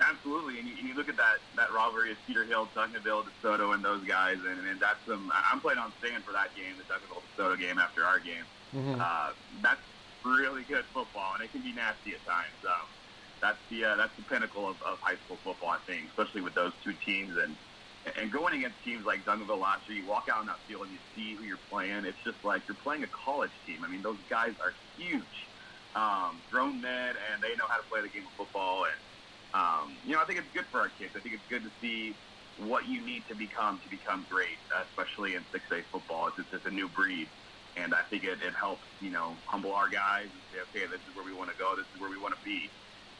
Absolutely, 0.00 0.59
and 0.59 0.68
you, 0.68 0.75
and 0.78 0.88
you, 0.88 0.94
look 0.94 1.09
at 1.09 1.16
that 1.16 1.38
that 1.56 1.73
rivalry 1.73 2.11
of 2.11 2.18
Cedar 2.26 2.44
Hill, 2.44 2.68
Duncanville, 2.75 3.25
DeSoto, 3.42 3.75
and 3.75 3.85
those 3.85 4.02
guys, 4.04 4.37
and, 4.47 4.66
and 4.66 4.80
that's 4.80 4.99
some. 5.06 5.32
I'm 5.32 5.61
playing 5.61 5.78
on 5.78 5.92
stand 6.00 6.25
for 6.25 6.32
that 6.32 6.54
game, 6.56 6.75
the 6.76 6.85
Duncanville 6.92 7.23
DeSoto 7.37 7.59
game 7.59 7.78
after 7.78 8.04
our 8.04 8.18
game. 8.18 8.44
Mm-hmm. 8.75 9.00
Uh, 9.00 9.30
that's 9.62 9.80
really 10.25 10.64
good 10.64 10.85
football, 10.95 11.35
and 11.35 11.45
it 11.45 11.52
can 11.52 11.62
be 11.62 11.73
nasty 11.73 12.14
at 12.14 12.25
times. 12.29 12.59
Um, 12.67 12.88
that's 13.43 13.59
the 13.71 13.85
uh, 13.85 13.97
that's 13.97 14.12
the 14.17 14.23
pinnacle 14.25 14.69
of, 14.69 14.76
of 14.83 14.99
high 15.02 15.19
school 15.25 15.41
football, 15.45 15.71
I 15.71 15.79
think, 15.88 16.11
especially 16.11 16.43
with 16.43 16.55
those 16.55 16.73
two 16.85 16.95
teams 17.07 17.37
and 17.43 17.59
and 18.17 18.33
going 18.33 18.55
against 18.55 18.83
teams 18.85 19.05
like 19.05 19.25
Duncanville 19.25 19.61
last 19.61 19.83
year. 19.88 19.99
You 19.99 20.07
walk 20.07 20.25
out 20.31 20.41
on 20.41 20.47
that 20.47 20.61
field 20.67 20.83
and 20.85 20.93
you 20.93 21.00
see 21.14 21.37
who 21.37 21.45
you're 21.45 21.62
playing. 21.71 22.05
It's 22.05 22.19
just 22.26 22.38
like 22.45 22.62
you're 22.69 22.79
playing 22.83 23.05
a 23.05 23.09
college 23.25 23.52
team. 23.67 23.85
I 23.85 23.88
mean, 23.88 24.02
those 24.02 24.19
guys 24.29 24.55
are 24.61 24.75
huge, 24.97 25.50
um, 25.95 26.45
grown 26.50 26.81
men, 26.81 27.14
and 27.33 27.43
they 27.43 27.55
know 27.57 27.67
how 27.69 27.76
to 27.76 27.85
play 27.91 28.00
the 28.02 28.09
game 28.11 28.26
of 28.26 28.33
football. 28.37 28.85
And 28.85 29.62
um, 29.62 30.00
you 30.05 30.14
know, 30.14 30.21
I 30.23 30.25
think 30.26 30.38
it's 30.41 30.50
good 30.55 30.67
for 30.71 30.81
our 30.81 30.91
kids. 30.91 31.12
I 31.17 31.21
think 31.21 31.35
it's 31.35 31.45
good 31.50 31.62
to 31.64 31.71
see 31.81 32.19
what 32.57 32.87
you 32.87 33.05
need 33.05 33.25
to 33.29 33.35
become 33.35 33.81
to 33.83 33.88
become 33.88 34.26
great, 34.31 34.59
especially 34.87 35.35
in 35.35 35.47
6A 35.55 35.85
football. 35.91 36.29
It's 36.29 36.50
just 36.50 36.67
a 36.67 36.71
new 36.71 36.88
breed 36.88 37.29
and 37.76 37.95
I 37.95 38.02
think 38.02 38.25
it, 38.25 38.38
it 38.45 38.55
helps, 38.55 38.83
you 39.00 39.11
know, 39.11 39.35
humble 39.47 39.73
our 39.73 39.88
guys 39.88 40.25
and 40.25 40.43
say, 40.52 40.59
okay, 40.71 40.87
this 40.91 41.00
is 41.09 41.17
where 41.17 41.25
we 41.25 41.33
want 41.33 41.50
to 41.50 41.57
go, 41.57 41.75
this 41.76 41.87
is 41.95 42.00
where 42.00 42.11
we 42.11 42.19
want 42.19 42.35
to 42.37 42.45
be, 42.45 42.71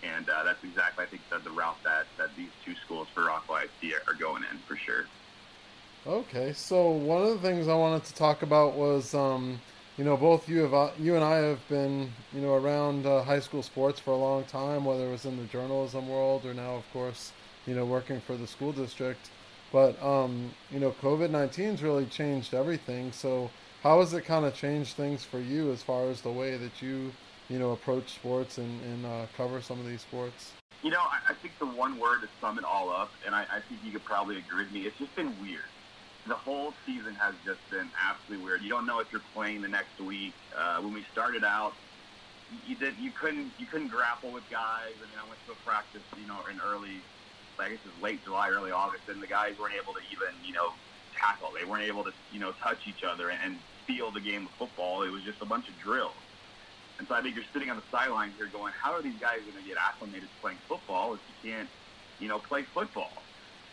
and 0.03 0.29
uh, 0.29 0.45
that's 0.45 0.63
exactly, 0.65 1.05
I 1.05 1.07
think, 1.07 1.23
the, 1.31 1.39
the 1.39 1.51
route 1.51 1.83
that, 1.85 2.07
that 2.19 2.31
these 2.37 2.51
two 2.65 2.75
schools 2.85 3.09
for 3.15 3.23
Rockwall 3.23 3.65
ISD 3.65 3.95
are 4.07 4.15
going 4.15 4.45
in 4.51 4.59
for 4.67 4.77
sure. 4.77 5.05
Okay, 6.07 6.53
so 6.53 6.91
one 6.91 7.23
of 7.23 7.29
the 7.29 7.39
things 7.49 7.69
I 7.69 7.75
wanted 7.75 8.05
to 8.05 8.15
talk 8.15 8.43
about 8.43 8.75
was 8.75 9.15
um, 9.15 9.61
you 9.99 10.05
know, 10.05 10.17
both 10.17 10.49
you 10.49 10.61
have 10.61 10.73
uh, 10.73 10.91
you 10.99 11.17
and 11.17 11.25
I 11.25 11.37
have 11.37 11.67
been, 11.69 12.11
you 12.33 12.41
know, 12.41 12.55
around 12.55 13.05
uh, 13.05 13.23
high 13.23 13.41
school 13.41 13.63
sports 13.63 14.01
for 14.01 14.13
a 14.13 14.17
long 14.17 14.45
time, 14.45 14.85
whether 14.85 15.07
it 15.07 15.11
was 15.11 15.27
in 15.27 15.37
the 15.37 15.45
journalism 15.45 16.09
world 16.09 16.47
or 16.47 16.55
now, 16.55 16.77
of 16.77 16.93
course, 16.93 17.33
you 17.67 17.75
know, 17.75 17.85
working 17.85 18.21
for 18.21 18.37
the 18.37 18.47
school 18.47 18.73
district. 18.73 19.31
But 19.71 20.03
um, 20.03 20.51
you 20.71 20.81
know, 20.81 20.93
COVID 21.03 21.31
nineteen's 21.31 21.83
really 21.83 22.07
changed 22.07 22.55
everything. 22.55 23.13
So, 23.13 23.51
how 23.83 24.01
has 24.01 24.15
it 24.15 24.25
kind 24.25 24.45
of 24.45 24.55
changed 24.55 24.95
things 24.97 25.25
for 25.25 25.41
you 25.41 25.73
as 25.73 25.83
far 25.83 26.09
as 26.09 26.21
the 26.21 26.31
way 26.31 26.57
that 26.57 26.81
you, 26.81 27.13
you 27.49 27.59
know, 27.59 27.73
approach 27.73 28.11
sports 28.11 28.59
and, 28.59 28.81
and 28.83 29.07
uh, 29.07 29.27
cover 29.37 29.61
some 29.61 29.81
of 29.81 29.87
these 29.87 30.01
sports? 30.01 30.53
You 30.83 30.91
know, 30.91 31.01
I, 31.01 31.31
I 31.31 31.35
think 31.35 31.59
the 31.59 31.67
one 31.67 31.99
word 31.99 32.21
to 32.23 32.29
sum 32.41 32.59
it 32.59 32.65
all 32.65 32.91
up, 32.91 33.11
and 33.27 33.35
I, 33.35 33.43
I 33.43 33.61
think 33.69 33.81
you 33.85 33.93
could 33.93 34.05
probably 34.05 34.39
agree 34.39 34.65
with 34.65 34.73
me, 34.73 34.83
it's 34.83 34.99
just 34.99 35.15
been 35.15 35.35
weird 35.41 35.63
the 36.27 36.35
whole 36.35 36.73
season 36.87 37.15
has 37.15 37.35
just 37.45 37.59
been 37.71 37.89
absolutely 37.99 38.45
weird. 38.45 38.63
You 38.63 38.69
don't 38.69 38.87
know 38.87 39.01
if 39.01 39.11
you're 39.11 39.23
playing 39.35 39.63
the 39.63 39.69
next 39.69 39.99
week. 40.01 40.35
Uh, 40.57 40.81
when 40.81 40.93
we 40.93 41.05
started 41.13 41.43
out, 41.43 41.73
you 42.67 42.77
did 42.77 42.95
you 43.01 43.11
couldn't 43.11 43.51
you 43.59 43.67
couldn't 43.67 43.89
grapple 43.89 44.31
with 44.31 44.49
guys. 44.51 44.95
I 44.99 45.07
mean, 45.11 45.19
I 45.19 45.29
went 45.29 45.41
to 45.47 45.53
a 45.53 45.61
practice, 45.67 46.03
you 46.21 46.29
know, 46.29 46.39
in 46.51 46.61
early, 46.61 47.01
I 47.59 47.71
guess 47.71 47.79
it 47.85 47.91
was 47.95 48.03
late 48.03 48.23
July, 48.25 48.51
early 48.51 48.71
August, 48.71 49.09
and 49.09 49.23
the 49.23 49.27
guys 49.27 49.55
weren't 49.59 49.75
able 49.75 49.95
to 49.95 50.01
even 50.13 50.35
you 50.45 50.53
know 50.53 50.73
tackle. 51.17 51.51
They 51.59 51.65
weren't 51.65 51.85
able 51.85 52.05
to 52.05 52.13
you 52.31 52.39
know 52.39 52.53
touch 52.63 52.87
each 52.87 53.03
other 53.03 53.31
and 53.31 53.59
feel 53.87 54.11
the 54.11 54.21
game 54.21 54.47
of 54.47 54.53
football. 54.53 55.03
It 55.03 55.11
was 55.11 55.23
just 55.23 55.41
a 55.43 55.47
bunch 55.47 55.69
of 55.69 55.79
drills. 55.79 56.13
And 56.99 57.09
so 57.09 57.15
I 57.15 57.23
think 57.23 57.35
you're 57.35 57.45
sitting 57.53 57.71
on 57.71 57.77
the 57.77 57.83
sidelines 57.91 58.35
here 58.37 58.49
going, 58.53 58.73
how 58.73 58.93
are 58.93 59.03
these 59.03 59.19
guys 59.19 59.41
going 59.41 59.63
to 59.63 59.69
get 59.69 59.77
acclimated 59.77 60.29
to 60.29 60.41
playing 60.41 60.59
football 60.69 61.15
if 61.15 61.21
you 61.29 61.51
can't, 61.51 61.69
you 62.21 62.29
know, 62.29 62.39
play 62.39 62.63
football? 62.63 63.13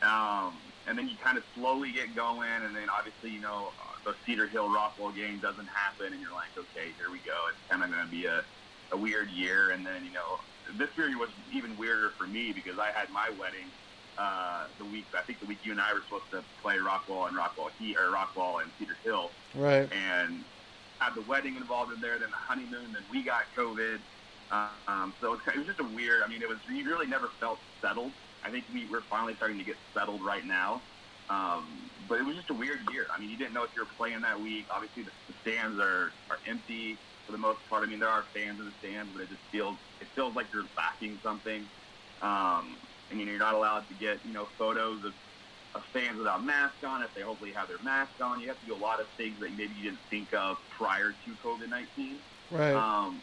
Um, 0.01 0.53
and 0.87 0.97
then 0.97 1.07
you 1.07 1.15
kind 1.21 1.37
of 1.37 1.43
slowly 1.55 1.91
get 1.91 2.15
going, 2.15 2.49
and 2.49 2.75
then 2.75 2.89
obviously, 2.89 3.29
you 3.29 3.41
know, 3.41 3.69
the 4.05 4.15
Cedar 4.25 4.47
Hill 4.47 4.69
Rockwall 4.69 5.13
game 5.15 5.39
doesn't 5.39 5.67
happen, 5.67 6.13
and 6.13 6.21
you're 6.21 6.31
like, 6.31 6.49
okay, 6.57 6.89
here 6.97 7.11
we 7.11 7.19
go. 7.19 7.35
It's 7.49 7.59
kind 7.69 7.83
of 7.83 7.91
going 7.91 8.03
to 8.03 8.09
be 8.09 8.25
a, 8.25 8.43
a 8.91 8.97
weird 8.97 9.29
year, 9.29 9.71
and 9.71 9.85
then, 9.85 10.05
you 10.05 10.11
know, 10.11 10.39
this 10.77 10.89
year 10.97 11.15
was 11.17 11.29
even 11.53 11.77
weirder 11.77 12.11
for 12.17 12.25
me 12.25 12.53
because 12.53 12.79
I 12.79 12.91
had 12.91 13.09
my 13.11 13.29
wedding 13.39 13.67
uh, 14.17 14.65
the 14.77 14.85
week, 14.85 15.05
I 15.17 15.21
think 15.21 15.39
the 15.39 15.45
week 15.45 15.59
you 15.63 15.71
and 15.71 15.81
I 15.81 15.93
were 15.93 16.01
supposed 16.03 16.29
to 16.31 16.43
play 16.61 16.75
Rockwall 16.75 17.27
and 17.27 17.37
Rockwall 17.37 17.69
he 17.79 17.95
or 17.95 18.11
Rockwall 18.11 18.61
and 18.61 18.69
Cedar 18.77 18.97
Hill. 19.03 19.31
Right. 19.53 19.91
And 19.91 20.43
had 20.99 21.15
the 21.15 21.21
wedding 21.21 21.55
involved 21.55 21.93
in 21.93 22.01
there, 22.01 22.19
then 22.19 22.29
the 22.29 22.37
honeymoon, 22.37 22.91
then 22.93 23.03
we 23.09 23.23
got 23.23 23.43
COVID. 23.57 23.99
Um, 24.51 25.13
so 25.21 25.33
it 25.33 25.57
was, 25.57 25.67
just 25.67 25.79
a 25.79 25.83
weird, 25.83 26.23
I 26.23 26.27
mean, 26.27 26.41
it 26.41 26.49
was, 26.49 26.57
you 26.69 26.85
really 26.85 27.07
never 27.07 27.29
felt 27.39 27.59
settled 27.83 28.11
I 28.43 28.49
think 28.49 28.65
we, 28.73 28.87
we're 28.89 29.03
finally 29.09 29.33
starting 29.35 29.57
to 29.57 29.63
get 29.63 29.75
settled 29.95 30.23
right 30.23 30.45
now. 30.45 30.81
Um, 31.29 31.89
but 32.07 32.19
it 32.19 32.25
was 32.25 32.35
just 32.35 32.49
a 32.49 32.53
weird 32.53 32.79
year. 32.91 33.05
I 33.15 33.19
mean, 33.19 33.29
you 33.29 33.37
didn't 33.37 33.53
know 33.53 33.63
if 33.63 33.69
you 33.75 33.83
were 33.83 33.91
playing 33.97 34.21
that 34.21 34.39
week. 34.39 34.65
Obviously, 34.71 35.03
the, 35.03 35.11
the 35.27 35.35
stands 35.41 35.79
are, 35.79 36.13
are 36.29 36.39
empty 36.47 36.97
for 37.25 37.33
the 37.33 37.37
most 37.37 37.59
part. 37.69 37.83
I 37.83 37.87
mean, 37.87 37.99
there 37.99 38.09
are 38.09 38.25
fans 38.33 38.59
in 38.59 38.65
the 38.65 38.73
stands, 38.79 39.11
but 39.13 39.21
it 39.21 39.29
just 39.29 39.41
feels 39.51 39.77
it 40.01 40.07
feels 40.15 40.35
like 40.35 40.47
you're 40.51 40.65
lacking 40.75 41.19
something. 41.21 41.67
Um, 42.21 42.79
and 43.11 43.19
you 43.19 43.25
know, 43.25 43.31
you're 43.31 43.39
not 43.39 43.53
allowed 43.53 43.87
to 43.89 43.93
get 43.93 44.25
you 44.25 44.33
know 44.33 44.49
photos 44.57 45.03
of, 45.05 45.13
of 45.75 45.83
fans 45.85 46.17
without 46.17 46.43
masks 46.43 46.83
on. 46.83 47.03
If 47.03 47.13
they 47.13 47.21
hopefully 47.21 47.51
have 47.51 47.67
their 47.67 47.81
mask 47.83 48.11
on, 48.21 48.39
you 48.39 48.47
have 48.47 48.59
to 48.61 48.65
do 48.65 48.73
a 48.73 48.83
lot 48.83 48.99
of 48.99 49.07
things 49.17 49.39
that 49.39 49.51
maybe 49.51 49.71
you 49.77 49.83
didn't 49.83 49.99
think 50.09 50.33
of 50.33 50.57
prior 50.71 51.11
to 51.11 51.31
COVID-19. 51.43 52.15
Right. 52.51 52.73
Um, 52.73 53.21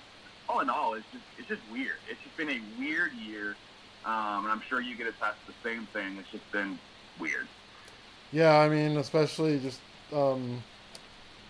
all 0.49 0.61
in 0.61 0.71
all, 0.71 0.95
it's 0.95 1.07
just 1.13 1.25
it's 1.39 1.49
just 1.49 1.63
weird. 1.73 1.97
It's 2.09 2.21
just 2.23 2.37
been 2.37 2.51
a 2.51 2.61
weird 2.79 3.13
year. 3.15 3.57
Um, 4.05 4.45
and 4.45 4.53
I'm 4.53 4.61
sure 4.69 4.81
you 4.81 4.97
get 4.97 5.09
attest 5.09 5.39
to 5.47 5.53
the 5.53 5.69
same 5.69 5.87
thing. 5.87 6.17
It's 6.19 6.31
just 6.31 6.51
been 6.53 6.79
weird. 7.19 7.49
Yeah, 8.31 8.57
I 8.57 8.69
mean, 8.69 8.97
especially 8.99 9.59
just 9.59 9.81
um, 10.13 10.63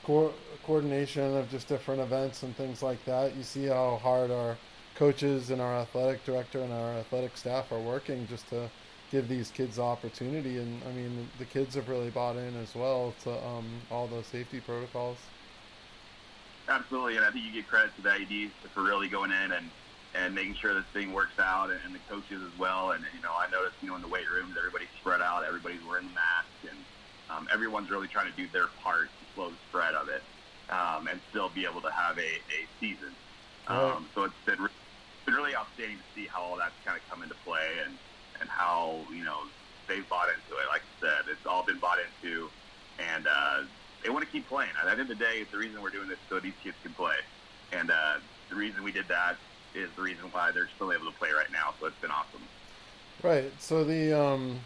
co- 0.05 0.33
coordination 0.65 1.37
of 1.37 1.51
just 1.51 1.69
different 1.69 2.01
events 2.01 2.43
and 2.43 2.57
things 2.57 2.83
like 2.83 3.05
that. 3.05 3.37
You 3.37 3.43
see 3.43 3.67
how 3.67 3.97
hard 4.03 4.31
our 4.31 4.57
coaches 4.95 5.51
and 5.51 5.61
our 5.61 5.75
athletic 5.77 6.25
director 6.25 6.61
and 6.61 6.73
our 6.73 6.93
athletic 6.95 7.37
staff 7.37 7.71
are 7.71 7.81
working 7.81 8.27
just 8.29 8.49
to 8.49 8.71
give 9.11 9.29
these 9.29 9.51
kids 9.51 9.77
the 9.77 9.83
opportunity. 9.83 10.59
And 10.59 10.83
I 10.85 10.93
mean, 10.93 11.29
the 11.39 11.45
kids 11.45 11.75
have 11.75 11.89
really 11.89 12.11
bought 12.11 12.37
in 12.37 12.57
as 12.57 12.75
well 12.75 13.15
to 13.25 13.33
um, 13.47 13.67
all 13.91 14.07
the 14.07 14.23
safety 14.25 14.61
protocols. 14.61 15.19
Absolutely, 16.69 17.17
and 17.17 17.25
I 17.25 17.31
think 17.31 17.45
you 17.45 17.53
get 17.53 17.69
credit 17.69 17.95
to 17.97 18.03
the 18.03 18.09
ISDs 18.11 18.51
for 18.75 18.83
really 18.83 19.09
going 19.09 19.31
in 19.31 19.53
and 19.53 19.71
and 20.15 20.35
making 20.35 20.55
sure 20.55 20.73
this 20.73 20.85
thing 20.95 21.13
works 21.13 21.39
out, 21.39 21.71
and, 21.71 21.79
and 21.85 21.95
the 21.95 22.01
coaches 22.09 22.41
as 22.43 22.59
well. 22.59 22.93
And 22.93 23.05
you 23.15 23.23
know, 23.23 23.33
I 23.39 23.51
noticed 23.51 23.77
you 23.83 23.89
know 23.89 23.97
in 23.97 24.03
the 24.03 24.09
weight 24.09 24.29
rooms, 24.31 24.57
everybody's 24.57 24.89
spread 25.01 25.21
out, 25.21 25.45
everybody's 25.45 25.85
wearing 25.89 26.13
masks, 26.15 26.49
and 26.69 26.79
um, 27.31 27.49
everyone's 27.53 27.91
really 27.91 28.09
trying 28.09 28.31
to 28.31 28.37
do 28.37 28.49
their 28.53 28.67
part 28.83 29.05
to 29.05 29.35
slow 29.35 29.51
the 29.51 29.57
spread 29.69 29.95
of 29.95 30.09
it, 30.09 30.23
um, 30.71 31.07
and 31.07 31.21
still 31.31 31.51
be 31.51 31.65
able 31.65 31.81
to 31.83 31.91
have 31.91 32.19
a, 32.19 32.21
a 32.21 32.67
season. 32.81 33.15
Um, 33.69 34.07
so 34.15 34.25
it's 34.25 34.35
been, 34.47 34.63
it's 34.63 35.25
been 35.25 35.35
really 35.35 35.55
outstanding 35.57 35.99
to 35.99 36.05
see 36.15 36.27
how 36.27 36.41
all 36.41 36.57
that's 36.57 36.75
kind 36.85 36.97
of 36.97 37.03
come 37.11 37.23
into 37.23 37.35
play, 37.45 37.69
and 37.85 37.95
and 38.47 38.51
how 38.53 39.01
you 39.13 39.25
know 39.25 39.39
they've 39.89 40.09
bought 40.09 40.29
into 40.29 40.61
it. 40.61 40.67
Like 40.69 40.83
I 40.83 41.07
said, 41.07 41.31
it's 41.31 41.45
all 41.47 41.65
been 41.65 41.79
bought 41.79 41.99
into, 41.99 42.49
and 42.99 43.27
uh, 43.27 43.63
they 44.03 44.11
want 44.11 44.25
to 44.25 44.31
keep 44.31 44.49
playing. 44.49 44.71
At 44.81 44.85
the 44.85 44.93
end 44.93 45.01
of 45.01 45.09
the 45.09 45.17
day, 45.17 45.39
it's 45.41 45.51
the 45.51 45.59
reason 45.59 45.83
we're 45.83 45.91
doing 45.91 46.09
this 46.09 46.19
so 46.29 46.39
these 46.39 46.55
kids 46.63 46.77
can 46.83 46.93
play, 46.95 47.17
and 47.73 47.91
uh, 47.91 48.19
the 48.49 48.55
reason 48.55 48.85
we 48.85 48.93
did 48.93 49.09
that 49.09 49.37
is 49.75 49.91
the 49.97 50.03
reason 50.03 50.25
why 50.31 50.53
they're 50.53 50.69
still 50.77 50.93
able 50.93 51.11
to 51.11 51.19
play 51.19 51.31
right 51.33 51.51
now. 51.53 51.75
So 51.81 51.87
it's 51.87 51.99
been 51.99 52.13
awesome. 52.13 52.41
Right. 53.23 53.51
So 53.59 53.83
the 53.83 54.19
um, 54.19 54.61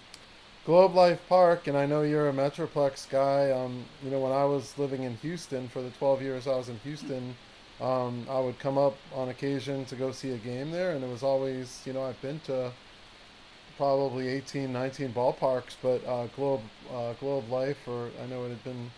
Globe 0.66 0.94
Life 0.94 1.20
Park, 1.28 1.66
and 1.66 1.76
I 1.76 1.86
know 1.86 2.02
you're 2.02 2.28
a 2.28 2.32
Metroplex 2.32 3.08
guy. 3.08 3.50
Um, 3.50 3.84
you 4.04 4.10
know, 4.10 4.20
when 4.20 4.32
I 4.32 4.44
was 4.44 4.76
living 4.78 5.04
in 5.04 5.16
Houston 5.16 5.68
for 5.68 5.80
the 5.80 5.90
12 5.90 6.22
years 6.22 6.46
I 6.46 6.56
was 6.56 6.68
in 6.68 6.78
Houston, 6.84 7.34
um, 7.80 8.26
I 8.28 8.38
would 8.38 8.58
come 8.58 8.76
up 8.76 8.96
on 9.14 9.30
occasion 9.30 9.84
to 9.86 9.96
go 9.96 10.12
see 10.12 10.32
a 10.32 10.36
game 10.36 10.70
there, 10.70 10.92
and 10.92 11.02
it 11.02 11.10
was 11.10 11.22
always, 11.22 11.82
you 11.86 11.92
know, 11.92 12.04
I've 12.04 12.20
been 12.20 12.38
to 12.40 12.72
probably 13.80 14.28
18, 14.28 14.70
19 14.70 15.14
ballparks, 15.14 15.74
but 15.80 16.06
uh, 16.06 16.26
Globe 16.36 16.60
uh, 16.92 17.14
Globe 17.14 17.48
Life, 17.48 17.78
or 17.88 18.10
I 18.22 18.26
know 18.26 18.44
it 18.44 18.50
had 18.50 18.62
been 18.62 18.90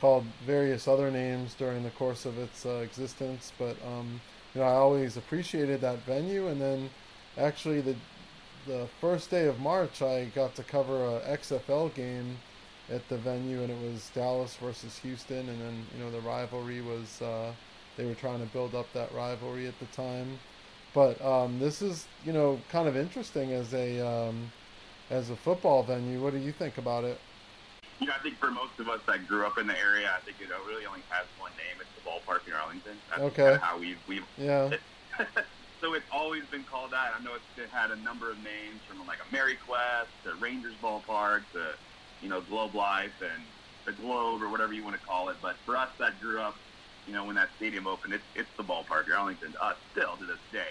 called 0.00 0.24
various 0.46 0.88
other 0.88 1.10
names 1.10 1.52
during 1.52 1.82
the 1.82 1.90
course 1.90 2.24
of 2.24 2.38
its 2.38 2.64
uh, 2.64 2.76
existence, 2.76 3.52
but 3.58 3.76
um, 3.86 4.22
you 4.54 4.62
know, 4.62 4.66
I 4.66 4.72
always 4.72 5.18
appreciated 5.18 5.82
that 5.82 5.98
venue. 6.06 6.46
And 6.46 6.58
then 6.58 6.88
actually 7.36 7.82
the 7.82 7.94
the 8.66 8.88
first 9.02 9.30
day 9.30 9.48
of 9.48 9.60
March, 9.60 10.00
I 10.00 10.24
got 10.34 10.54
to 10.54 10.62
cover 10.62 11.04
a 11.04 11.36
XFL 11.36 11.92
game 11.92 12.38
at 12.90 13.06
the 13.10 13.18
venue, 13.18 13.60
and 13.60 13.70
it 13.70 13.82
was 13.82 14.10
Dallas 14.14 14.56
versus 14.56 14.96
Houston. 15.00 15.46
And 15.46 15.60
then 15.60 15.86
you 15.94 16.02
know 16.02 16.10
the 16.10 16.20
rivalry 16.20 16.80
was 16.80 17.20
uh, 17.20 17.52
they 17.98 18.06
were 18.06 18.14
trying 18.14 18.40
to 18.40 18.50
build 18.50 18.74
up 18.74 18.90
that 18.94 19.12
rivalry 19.12 19.66
at 19.68 19.78
the 19.78 19.86
time. 19.94 20.38
But 20.94 21.22
um, 21.24 21.58
this 21.58 21.82
is 21.82 22.06
you 22.24 22.32
know 22.32 22.60
kind 22.70 22.88
of 22.88 22.96
interesting 22.96 23.52
as 23.52 23.72
a 23.72 24.06
um, 24.06 24.52
as 25.10 25.30
a 25.30 25.36
football 25.36 25.82
venue. 25.82 26.22
What 26.22 26.32
do 26.32 26.38
you 26.38 26.52
think 26.52 26.78
about 26.78 27.04
it? 27.04 27.18
You 28.00 28.06
know, 28.08 28.14
I 28.18 28.22
think 28.22 28.36
for 28.38 28.50
most 28.50 28.78
of 28.78 28.88
us 28.88 29.00
that 29.06 29.28
grew 29.28 29.46
up 29.46 29.58
in 29.58 29.66
the 29.66 29.78
area, 29.78 30.10
I 30.14 30.20
think 30.24 30.36
it 30.40 30.48
really 30.66 30.86
only 30.86 31.02
has 31.08 31.26
one 31.38 31.52
name. 31.52 31.80
It's 31.80 31.88
the 31.94 32.10
ballpark 32.10 32.46
in 32.46 32.52
Arlington. 32.52 32.96
That's 33.10 33.22
okay. 33.22 33.58
how 33.60 33.78
we've 33.78 33.98
we've 34.08 34.24
yeah. 34.36 34.70
so 35.80 35.94
it's 35.94 36.06
always 36.10 36.44
been 36.46 36.64
called 36.64 36.90
that. 36.90 37.14
I 37.18 37.22
know 37.22 37.32
it's 37.34 37.72
had 37.72 37.90
a 37.90 37.96
number 37.96 38.30
of 38.30 38.36
names 38.38 38.80
from 38.88 39.06
like 39.06 39.18
a 39.18 39.32
Mary 39.32 39.56
Quest 39.66 40.10
to 40.24 40.34
Rangers 40.40 40.74
Ballpark 40.82 41.42
to 41.52 41.72
you 42.20 42.28
know 42.28 42.40
Globe 42.42 42.74
Life 42.74 43.22
and 43.22 43.42
the 43.84 43.92
Globe 43.92 44.42
or 44.42 44.48
whatever 44.48 44.72
you 44.72 44.84
want 44.84 44.98
to 45.00 45.06
call 45.06 45.28
it. 45.28 45.36
But 45.40 45.56
for 45.64 45.76
us 45.76 45.88
that 45.98 46.20
grew 46.20 46.40
up, 46.40 46.56
you 47.06 47.12
know, 47.12 47.24
when 47.24 47.36
that 47.36 47.48
stadium 47.56 47.86
opened, 47.86 48.14
it's 48.14 48.24
it's 48.34 48.48
the 48.56 48.62
ballpark 48.62 49.06
in 49.06 49.12
Arlington. 49.12 49.54
Uh, 49.60 49.72
still 49.92 50.16
to 50.16 50.24
this 50.24 50.38
day. 50.52 50.68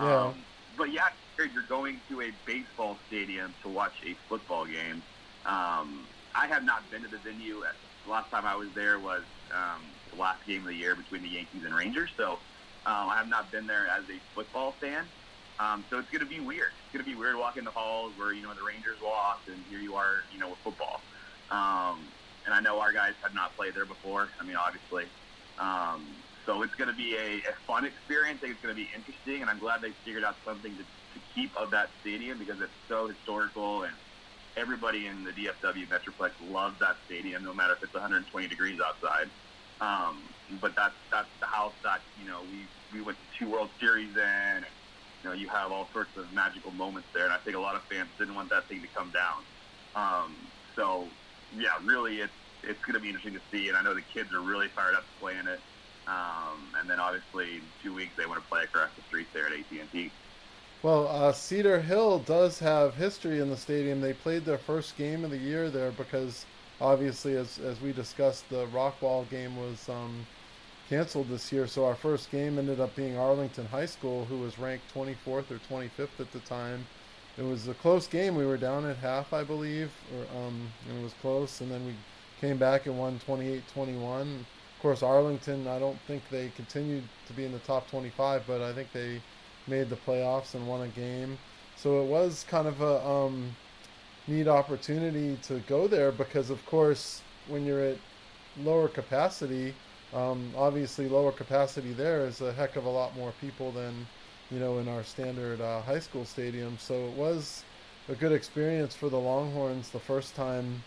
Yeah. 0.00 0.26
Um, 0.26 0.34
but 0.76 0.92
yeah, 0.92 1.08
you're 1.38 1.62
going 1.68 2.00
to 2.08 2.22
a 2.22 2.32
baseball 2.46 2.98
stadium 3.08 3.54
to 3.62 3.68
watch 3.68 3.94
a 4.04 4.14
football 4.28 4.64
game. 4.66 5.02
Um, 5.44 6.06
I 6.34 6.46
have 6.48 6.64
not 6.64 6.88
been 6.90 7.02
to 7.02 7.08
the 7.08 7.18
venue. 7.18 7.62
The 8.04 8.10
last 8.10 8.30
time 8.30 8.44
I 8.44 8.54
was 8.56 8.68
there 8.74 8.98
was 8.98 9.22
um, 9.54 9.82
the 10.12 10.20
last 10.20 10.46
game 10.46 10.60
of 10.60 10.66
the 10.66 10.74
year 10.74 10.94
between 10.94 11.22
the 11.22 11.28
Yankees 11.28 11.64
and 11.64 11.74
Rangers. 11.74 12.10
So 12.16 12.32
um, 12.32 13.08
I 13.08 13.16
have 13.16 13.28
not 13.28 13.50
been 13.50 13.66
there 13.66 13.86
as 13.88 14.04
a 14.04 14.20
football 14.34 14.72
fan. 14.72 15.04
Um, 15.58 15.84
so 15.88 15.98
it's 15.98 16.10
going 16.10 16.20
to 16.20 16.28
be 16.28 16.40
weird. 16.40 16.72
It's 16.84 16.92
going 16.92 17.04
to 17.04 17.10
be 17.10 17.16
weird 17.16 17.36
walking 17.36 17.64
the 17.64 17.70
halls 17.70 18.12
where 18.16 18.32
you 18.32 18.42
know 18.42 18.52
the 18.52 18.62
Rangers 18.62 18.98
lost, 19.02 19.48
and 19.48 19.56
here 19.70 19.80
you 19.80 19.94
are, 19.94 20.16
you 20.32 20.38
know, 20.38 20.50
with 20.50 20.58
football. 20.58 21.00
Um, 21.50 22.00
and 22.44 22.54
I 22.54 22.60
know 22.60 22.78
our 22.80 22.92
guys 22.92 23.14
have 23.22 23.34
not 23.34 23.56
played 23.56 23.74
there 23.74 23.86
before. 23.86 24.28
I 24.38 24.44
mean, 24.44 24.56
obviously. 24.56 25.04
Um, 25.58 26.06
so 26.44 26.62
it's 26.62 26.74
going 26.74 26.88
to 26.88 26.96
be 26.96 27.16
a, 27.16 27.50
a 27.50 27.54
fun 27.66 27.84
experience. 27.84 28.38
I 28.42 28.46
think 28.46 28.54
it's 28.54 28.62
going 28.62 28.74
to 28.74 28.80
be 28.80 28.88
interesting, 28.94 29.42
and 29.42 29.50
I'm 29.50 29.58
glad 29.58 29.82
they 29.82 29.90
figured 30.04 30.24
out 30.24 30.36
something 30.44 30.72
to, 30.76 30.82
to 30.82 31.20
keep 31.34 31.50
of 31.56 31.70
that 31.72 31.90
stadium 32.00 32.38
because 32.38 32.60
it's 32.60 32.76
so 32.88 33.08
historical 33.08 33.82
and 33.82 33.92
everybody 34.56 35.06
in 35.06 35.24
the 35.24 35.32
DFW 35.32 35.86
Metroplex 35.88 36.30
loves 36.50 36.78
that 36.80 36.96
stadium, 37.06 37.44
no 37.44 37.52
matter 37.52 37.74
if 37.74 37.82
it's 37.82 37.92
120 37.92 38.48
degrees 38.48 38.80
outside. 38.80 39.28
Um, 39.80 40.22
but 40.60 40.74
that's 40.74 40.94
that's 41.10 41.28
the 41.40 41.46
house 41.46 41.74
that 41.84 42.00
you 42.18 42.26
know 42.26 42.40
we 42.42 42.64
we 42.96 43.04
went 43.04 43.18
to 43.18 43.38
two 43.44 43.50
World 43.50 43.68
Series 43.78 44.14
in. 44.16 44.22
And, 44.22 44.64
you 45.22 45.30
know, 45.30 45.34
you 45.34 45.48
have 45.48 45.72
all 45.72 45.88
sorts 45.92 46.16
of 46.16 46.32
magical 46.32 46.70
moments 46.70 47.08
there, 47.12 47.24
and 47.24 47.32
I 47.32 47.38
think 47.38 47.56
a 47.56 47.60
lot 47.60 47.74
of 47.74 47.82
fans 47.90 48.08
didn't 48.18 48.34
want 48.34 48.48
that 48.50 48.64
thing 48.68 48.80
to 48.80 48.88
come 48.88 49.10
down. 49.10 49.42
Um, 49.94 50.36
so, 50.76 51.04
yeah, 51.58 51.76
really, 51.84 52.20
it's 52.20 52.32
it's 52.62 52.82
going 52.84 52.94
to 52.94 53.00
be 53.00 53.08
interesting 53.08 53.34
to 53.34 53.40
see, 53.50 53.68
and 53.68 53.76
I 53.76 53.82
know 53.82 53.94
the 53.94 54.02
kids 54.02 54.32
are 54.32 54.40
really 54.40 54.68
fired 54.68 54.94
up 54.94 55.04
playing 55.20 55.46
it. 55.46 55.60
Um, 56.06 56.68
and 56.78 56.88
then 56.88 57.00
obviously 57.00 57.56
in 57.56 57.62
two 57.82 57.92
weeks 57.92 58.12
they 58.16 58.26
want 58.26 58.40
to 58.40 58.48
play 58.48 58.62
across 58.62 58.90
the 58.96 59.02
street 59.02 59.26
there 59.32 59.46
at 59.46 59.52
AT&T. 59.52 60.10
Well, 60.82 61.08
uh, 61.08 61.32
Cedar 61.32 61.80
Hill 61.80 62.20
does 62.20 62.60
have 62.60 62.94
history 62.94 63.40
in 63.40 63.50
the 63.50 63.56
stadium. 63.56 64.00
They 64.00 64.12
played 64.12 64.44
their 64.44 64.58
first 64.58 64.96
game 64.96 65.24
of 65.24 65.30
the 65.30 65.38
year 65.38 65.68
there 65.68 65.90
because 65.90 66.44
obviously, 66.80 67.34
as 67.34 67.58
as 67.58 67.80
we 67.80 67.92
discussed, 67.92 68.48
the 68.50 68.66
Rockwall 68.66 69.28
game 69.30 69.56
was 69.56 69.88
um, 69.88 70.26
canceled 70.88 71.28
this 71.28 71.50
year. 71.50 71.66
So 71.66 71.84
our 71.84 71.94
first 71.94 72.30
game 72.30 72.58
ended 72.58 72.78
up 72.78 72.94
being 72.94 73.16
Arlington 73.16 73.66
High 73.66 73.86
School, 73.86 74.26
who 74.26 74.38
was 74.38 74.58
ranked 74.58 74.94
24th 74.94 75.50
or 75.50 75.58
25th 75.68 76.20
at 76.20 76.30
the 76.30 76.40
time. 76.40 76.86
It 77.38 77.42
was 77.42 77.68
a 77.68 77.74
close 77.74 78.06
game. 78.06 78.36
We 78.36 78.46
were 78.46 78.56
down 78.56 78.86
at 78.86 78.96
half, 78.96 79.32
I 79.32 79.44
believe, 79.44 79.90
or, 80.14 80.38
um, 80.38 80.70
and 80.88 81.00
it 81.00 81.02
was 81.02 81.14
close. 81.20 81.60
And 81.60 81.70
then 81.70 81.84
we 81.84 81.94
came 82.40 82.58
back 82.58 82.86
and 82.86 82.98
won 82.98 83.20
28-21. 83.26 84.40
Of 84.76 84.82
course, 84.82 85.02
Arlington. 85.02 85.66
I 85.66 85.78
don't 85.78 85.98
think 86.06 86.22
they 86.30 86.50
continued 86.56 87.04
to 87.26 87.32
be 87.32 87.44
in 87.44 87.52
the 87.52 87.58
top 87.60 87.88
25, 87.90 88.44
but 88.46 88.60
I 88.60 88.72
think 88.72 88.92
they 88.92 89.20
made 89.66 89.88
the 89.88 89.96
playoffs 89.96 90.54
and 90.54 90.66
won 90.66 90.82
a 90.82 90.88
game. 90.88 91.38
So 91.76 92.02
it 92.02 92.06
was 92.06 92.44
kind 92.48 92.66
of 92.66 92.80
a 92.80 93.06
um, 93.06 93.54
neat 94.26 94.48
opportunity 94.48 95.38
to 95.44 95.60
go 95.60 95.86
there 95.86 96.12
because, 96.12 96.50
of 96.50 96.64
course, 96.66 97.22
when 97.48 97.64
you're 97.64 97.80
at 97.80 97.98
lower 98.62 98.88
capacity, 98.88 99.74
um, 100.14 100.52
obviously 100.56 101.08
lower 101.08 101.32
capacity 101.32 101.92
there 101.92 102.26
is 102.26 102.40
a 102.40 102.52
heck 102.52 102.76
of 102.76 102.84
a 102.84 102.88
lot 102.88 103.14
more 103.16 103.32
people 103.40 103.72
than 103.72 104.06
you 104.50 104.58
know 104.58 104.78
in 104.78 104.88
our 104.88 105.02
standard 105.02 105.60
uh, 105.60 105.82
high 105.82 105.98
school 105.98 106.24
stadium. 106.24 106.78
So 106.78 106.94
it 106.94 107.12
was 107.12 107.64
a 108.08 108.14
good 108.14 108.32
experience 108.32 108.94
for 108.94 109.08
the 109.08 109.18
Longhorns 109.18 109.90
the 109.90 109.98
first 109.98 110.34
time 110.34 110.82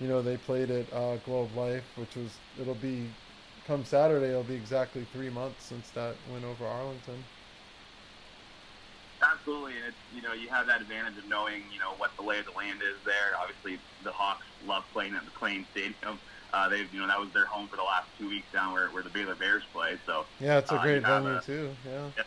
you 0.00 0.08
know 0.08 0.22
they 0.22 0.36
played 0.38 0.70
at 0.70 0.92
uh, 0.92 1.18
Globe 1.18 1.54
Life, 1.54 1.96
which 1.96 2.16
was 2.16 2.40
it'll 2.58 2.74
be 2.74 3.12
come 3.64 3.84
Saturday. 3.84 4.28
It'll 4.28 4.42
be 4.42 4.54
exactly 4.54 5.04
three 5.04 5.30
months 5.30 5.66
since 5.66 5.90
that 5.92 6.26
went 6.26 6.44
over 6.44 6.66
Arlington. 6.66 7.26
Absolutely, 9.22 9.76
and 9.76 9.84
it's 9.88 9.98
you 10.10 10.22
know 10.22 10.32
you 10.32 10.48
have 10.48 10.66
that 10.66 10.80
advantage 10.80 11.18
of 11.18 11.26
knowing 11.26 11.70
you 11.70 11.78
know 11.78 11.94
what 11.98 12.12
the 12.18 12.24
lay 12.24 12.38
of 12.38 12.46
the 12.46 12.52
land 12.52 12.80
is 12.82 13.04
there. 13.04 13.36
Obviously, 13.38 13.84
the 14.00 14.10
Hawks 14.12 14.46
love 14.62 14.84
playing 14.90 15.14
at 15.14 15.22
McLane 15.26 15.68
Stadium. 15.70 16.18
Uh, 16.54 16.68
they've 16.70 16.90
you 16.90 17.00
know 17.00 17.06
that 17.06 17.20
was 17.20 17.28
their 17.34 17.46
home 17.46 17.68
for 17.68 17.76
the 17.76 17.82
last 17.82 18.06
two 18.18 18.28
weeks 18.28 18.48
down 18.54 18.72
where, 18.72 18.90
where 18.92 19.02
the 19.02 19.10
Baylor 19.10 19.36
Bears 19.36 19.62
play. 19.74 20.00
So 20.08 20.24
yeah, 20.40 20.58
it's 20.58 20.72
a 20.72 20.76
uh, 20.76 20.82
great 20.82 21.02
venue 21.02 21.36
a, 21.36 21.42
too. 21.42 21.76
Yeah. 21.84 22.10
yeah, 22.16 22.24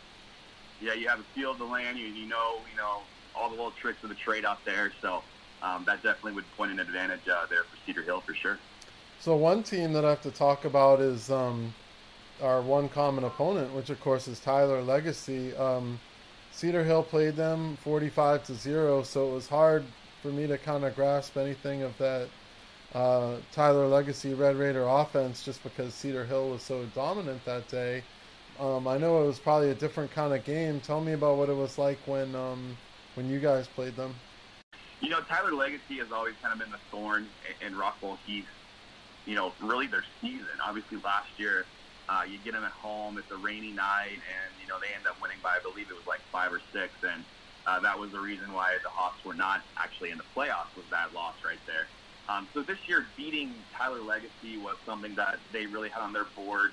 yeah, 0.79 0.93
you 0.93 1.07
have 1.09 1.19
a 1.19 1.25
feel 1.33 1.51
of 1.53 1.57
the 1.57 1.65
land. 1.65 1.97
You 1.97 2.05
you 2.05 2.27
know 2.27 2.65
you 2.69 2.75
know 2.75 3.09
all 3.33 3.49
the 3.49 3.55
little 3.55 3.73
tricks 3.81 3.99
of 4.03 4.09
the 4.09 4.15
trade 4.15 4.45
out 4.45 4.59
there. 4.63 4.93
So 5.01 5.23
um, 5.63 5.83
that 5.85 6.03
definitely 6.03 6.33
would 6.33 6.57
point 6.57 6.71
an 6.71 6.79
advantage 6.79 7.27
uh, 7.27 7.45
there 7.49 7.63
for 7.63 7.77
Cedar 7.85 8.03
Hill 8.03 8.21
for 8.21 8.33
sure. 8.33 8.59
So 9.19 9.35
one 9.35 9.63
team 9.63 9.93
that 9.93 10.03
I 10.03 10.09
have 10.09 10.21
to 10.23 10.31
talk 10.31 10.65
about 10.65 10.99
is 10.99 11.31
um, 11.31 11.73
our 12.41 12.61
one 12.61 12.89
common 12.89 13.23
opponent, 13.23 13.73
which 13.73 13.89
of 13.89 13.99
course 14.01 14.27
is 14.27 14.39
Tyler 14.39 14.81
Legacy. 14.81 15.55
Um, 15.55 15.99
Cedar 16.51 16.83
Hill 16.83 17.03
played 17.03 17.35
them 17.35 17.77
45 17.77 18.43
to 18.45 18.53
0, 18.53 19.03
so 19.03 19.29
it 19.29 19.33
was 19.33 19.47
hard 19.47 19.85
for 20.21 20.27
me 20.27 20.45
to 20.47 20.57
kind 20.57 20.83
of 20.83 20.95
grasp 20.95 21.37
anything 21.37 21.81
of 21.81 21.97
that 21.97 22.27
uh, 22.93 23.37
Tyler 23.51 23.87
Legacy 23.87 24.33
Red 24.33 24.55
Raider 24.55 24.85
offense 24.87 25.43
just 25.43 25.63
because 25.63 25.93
Cedar 25.93 26.25
Hill 26.25 26.49
was 26.49 26.61
so 26.61 26.85
dominant 26.93 27.43
that 27.45 27.67
day. 27.67 28.03
Um, 28.59 28.87
I 28.87 28.97
know 28.97 29.23
it 29.23 29.27
was 29.27 29.39
probably 29.39 29.71
a 29.71 29.75
different 29.75 30.11
kind 30.11 30.33
of 30.33 30.43
game. 30.43 30.79
Tell 30.79 31.01
me 31.01 31.13
about 31.13 31.37
what 31.37 31.49
it 31.49 31.55
was 31.55 31.77
like 31.77 31.97
when 32.05 32.35
um, 32.35 32.77
when 33.15 33.29
you 33.29 33.39
guys 33.39 33.67
played 33.67 33.95
them. 33.95 34.13
You 35.03 35.09
know, 35.09 35.21
Tyler 35.25 35.53
Legacy 35.53 35.99
has 35.99 36.11
always 36.13 36.35
kind 36.41 36.53
of 36.53 36.59
been 36.59 36.71
the 36.71 36.79
thorn 36.89 37.35
in 37.59 37.73
Rockwall 37.73 38.19
Heath. 38.25 38.47
You 39.25 39.35
know, 39.35 39.53
really 39.59 39.87
their 39.87 40.05
season. 40.21 40.47
Obviously, 40.63 40.97
last 40.97 41.27
year 41.37 41.67
uh, 42.07 42.23
you 42.27 42.41
get 42.41 42.53
them 42.53 42.63
at 42.63 42.71
home. 42.71 43.17
It's 43.17 43.29
a 43.29 43.37
rainy 43.37 43.73
night, 43.73 44.21
and 44.25 44.57
you 44.57 44.65
know 44.67 44.79
they 44.79 44.95
end 44.95 45.05
up 45.05 45.17
winning 45.21 45.41
by 45.43 45.57
I 45.57 45.61
believe 45.61 45.91
it 45.91 45.93
was 45.93 46.05
like 46.07 46.21
five 46.31 46.53
or 46.53 46.61
six, 46.73 46.95
and 47.03 47.25
uh, 47.65 47.81
that 47.81 47.99
was 47.99 48.13
the 48.13 48.19
reason 48.21 48.53
why 48.53 48.77
the 48.81 48.89
Hawks 48.89 49.25
were 49.25 49.35
not 49.35 49.65
actually 49.77 50.11
in 50.11 50.17
the 50.19 50.25
playoffs. 50.35 50.73
Was 50.77 50.87
that 50.91 51.11
loss 51.13 51.35
right 51.43 51.61
there? 51.67 51.91
Um, 52.29 52.49
so 52.53 52.63
this 52.63 52.79
year, 52.87 53.13
beating 53.17 53.67
Tyler 53.77 54.01
Legacy 54.03 54.57
was 54.57 54.77
something 54.85 55.15
that 55.15 55.41
they 55.51 55.67
really 55.67 55.89
had 55.89 56.01
on 56.01 56.13
their 56.13 56.31
board. 56.31 56.71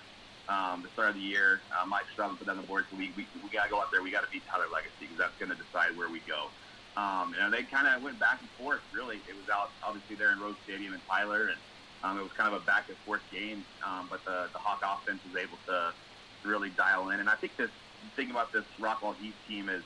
Um, 0.48 0.82
the 0.82 0.90
start 0.92 1.10
of 1.10 1.16
the 1.16 1.20
year, 1.22 1.64
uh, 1.76 1.86
Mike 1.86 2.06
Stroud 2.12 2.38
put 2.38 2.48
on 2.48 2.58
the 2.58 2.62
board, 2.62 2.86
so 2.90 2.96
we 2.96 3.12
we, 3.16 3.28
we 3.42 3.50
got 3.50 3.64
to 3.64 3.70
go 3.70 3.80
out 3.82 3.88
there. 3.92 4.04
We 4.04 4.12
got 4.12 4.22
to 4.22 4.28
beat 4.30 4.44
Tyler 4.46 4.68
Legacy 4.72 4.94
because 5.00 5.18
that's 5.18 5.36
going 5.38 5.50
to 5.50 5.56
decide 5.56 5.96
where 5.96 6.10
we 6.10 6.20
go. 6.22 6.54
Um, 6.96 7.34
and 7.38 7.52
they 7.52 7.62
kind 7.62 7.86
of 7.86 8.02
went 8.02 8.18
back 8.18 8.40
and 8.40 8.50
forth. 8.58 8.80
Really, 8.92 9.16
it 9.28 9.34
was 9.36 9.48
out 9.52 9.70
obviously 9.82 10.16
there 10.16 10.32
in 10.32 10.40
Rose 10.40 10.56
Stadium 10.64 10.92
in 10.94 11.00
Tyler, 11.08 11.48
and 11.48 11.58
um, 12.02 12.18
it 12.18 12.22
was 12.22 12.32
kind 12.32 12.52
of 12.52 12.62
a 12.62 12.64
back 12.66 12.88
and 12.88 12.96
forth 12.98 13.22
game, 13.30 13.64
um, 13.86 14.08
but 14.10 14.24
the, 14.24 14.48
the 14.52 14.58
Hawk 14.58 14.82
offense 14.82 15.20
was 15.24 15.40
able 15.40 15.58
to 15.66 15.92
really 16.44 16.70
dial 16.70 17.10
in. 17.10 17.20
And 17.20 17.28
I 17.28 17.34
think 17.36 17.56
this 17.56 17.70
thing 18.16 18.30
about 18.30 18.52
this 18.52 18.64
Rockwall 18.80 19.14
Heath 19.16 19.34
team 19.46 19.68
is 19.68 19.82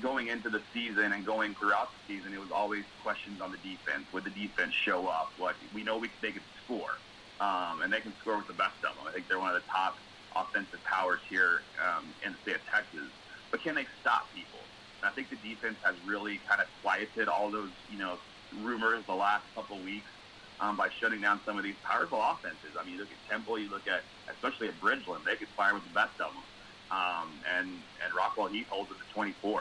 going 0.00 0.28
into 0.28 0.48
the 0.48 0.62
season 0.72 1.12
and 1.12 1.24
going 1.24 1.54
throughout 1.54 1.90
the 1.92 2.14
season, 2.14 2.32
it 2.32 2.40
was 2.40 2.50
always 2.50 2.84
questions 3.02 3.40
on 3.40 3.50
the 3.50 3.58
defense. 3.58 4.04
Would 4.12 4.24
the 4.24 4.30
defense 4.30 4.72
show 4.74 5.06
up? 5.06 5.32
What 5.38 5.54
we 5.74 5.82
know 5.82 5.98
we 5.98 6.10
they 6.22 6.32
could 6.32 6.42
score, 6.64 6.92
um, 7.40 7.82
and 7.82 7.92
they 7.92 8.00
can 8.00 8.12
score 8.20 8.38
with 8.38 8.46
the 8.46 8.54
best 8.54 8.76
of 8.88 8.96
them. 8.96 9.06
I 9.06 9.12
think 9.12 9.28
they're 9.28 9.38
one 9.38 9.54
of 9.54 9.60
the 9.60 9.68
top 9.70 9.98
offensive 10.34 10.82
powers 10.84 11.20
here 11.28 11.60
um, 11.84 12.06
in 12.24 12.32
the 12.32 12.38
state 12.42 12.56
of 12.56 12.66
Texas. 12.72 13.08
But 13.50 13.62
can 13.62 13.74
they 13.74 13.86
stop 14.00 14.32
people? 14.34 14.60
And 15.02 15.10
I 15.10 15.14
think 15.14 15.30
the 15.30 15.36
defense 15.36 15.76
has 15.84 15.96
really 16.06 16.40
kind 16.48 16.60
of 16.60 16.68
quieted 16.80 17.28
all 17.28 17.50
those 17.50 17.70
you 17.90 17.98
know 17.98 18.18
rumors 18.52 19.04
the 19.06 19.14
last 19.14 19.44
couple 19.54 19.82
weeks 19.82 20.10
um, 20.60 20.76
by 20.76 20.88
shutting 21.00 21.20
down 21.20 21.40
some 21.44 21.58
of 21.58 21.64
these 21.64 21.76
powerful 21.82 22.20
offenses. 22.22 22.76
I 22.78 22.84
mean, 22.84 22.94
you 22.94 23.00
look 23.00 23.10
at 23.10 23.30
Temple, 23.30 23.58
you 23.58 23.68
look 23.68 23.86
at 23.88 24.02
especially 24.32 24.68
at 24.68 24.78
Bridgeland, 24.80 25.24
they 25.24 25.36
could 25.36 25.48
fire 25.56 25.74
with 25.74 25.84
the 25.84 25.90
best 25.90 26.14
of 26.20 26.32
them. 26.32 26.42
Um, 26.90 27.42
and 27.50 27.68
and 28.04 28.12
Rockwall 28.14 28.50
Heath 28.50 28.66
holds 28.70 28.90
it 28.90 28.98
to 28.98 29.14
24. 29.14 29.60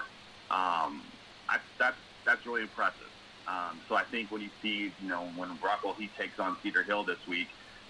Um, 0.51 1.01
I, 1.49 1.59
that's 1.79 1.97
that's 2.25 2.45
really 2.45 2.61
impressive. 2.61 3.09
Um, 3.47 3.81
so 3.89 3.95
I 3.95 4.03
think 4.03 4.31
when 4.31 4.41
you 4.41 4.49
see, 4.61 4.93
you 5.01 5.07
know, 5.07 5.25
when 5.35 5.57
Rockwall 5.57 5.97
Heath 5.97 6.11
takes 6.19 6.37
on 6.37 6.57
Cedar 6.61 6.83
Hill 6.83 7.03
this 7.03 7.17
week, 7.27 7.47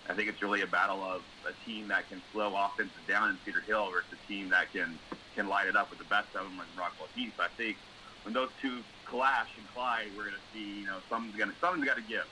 I 0.08 0.14
think 0.14 0.30
it's 0.30 0.42
really 0.42 0.62
a 0.62 0.68
battle 0.68 1.04
of 1.04 1.22
a 1.46 1.54
team 1.66 1.90
that 1.90 2.08
can 2.08 2.22
slow 2.32 2.56
offenses 2.56 2.96
down 3.08 3.30
in 3.32 3.38
Cedar 3.46 3.62
Hill 3.62 3.92
versus 3.92 4.14
a 4.14 4.28
team 4.32 4.50
that 4.50 4.72
can 4.72 4.98
can 5.36 5.48
light 5.48 5.68
it 5.68 5.76
up 5.76 5.90
with 5.90 6.00
the 6.00 6.06
best 6.06 6.28
of 6.36 6.44
them 6.44 6.54
in 6.54 6.82
Rockwall 6.82 7.08
Heath. 7.16 7.34
I 7.40 7.48
think 7.58 7.78
when 8.24 8.34
those 8.34 8.50
two 8.62 8.80
clash 9.06 9.50
and 9.58 9.66
collide, 9.74 10.08
we're 10.16 10.24
going 10.24 10.36
to 10.36 10.58
see, 10.58 10.82
you 10.82 10.86
know, 10.86 10.98
something's 11.10 11.36
going 11.36 11.50
to 11.50 11.56
something's 11.60 11.86
got 11.86 11.98
to 11.98 12.04
give. 12.04 12.28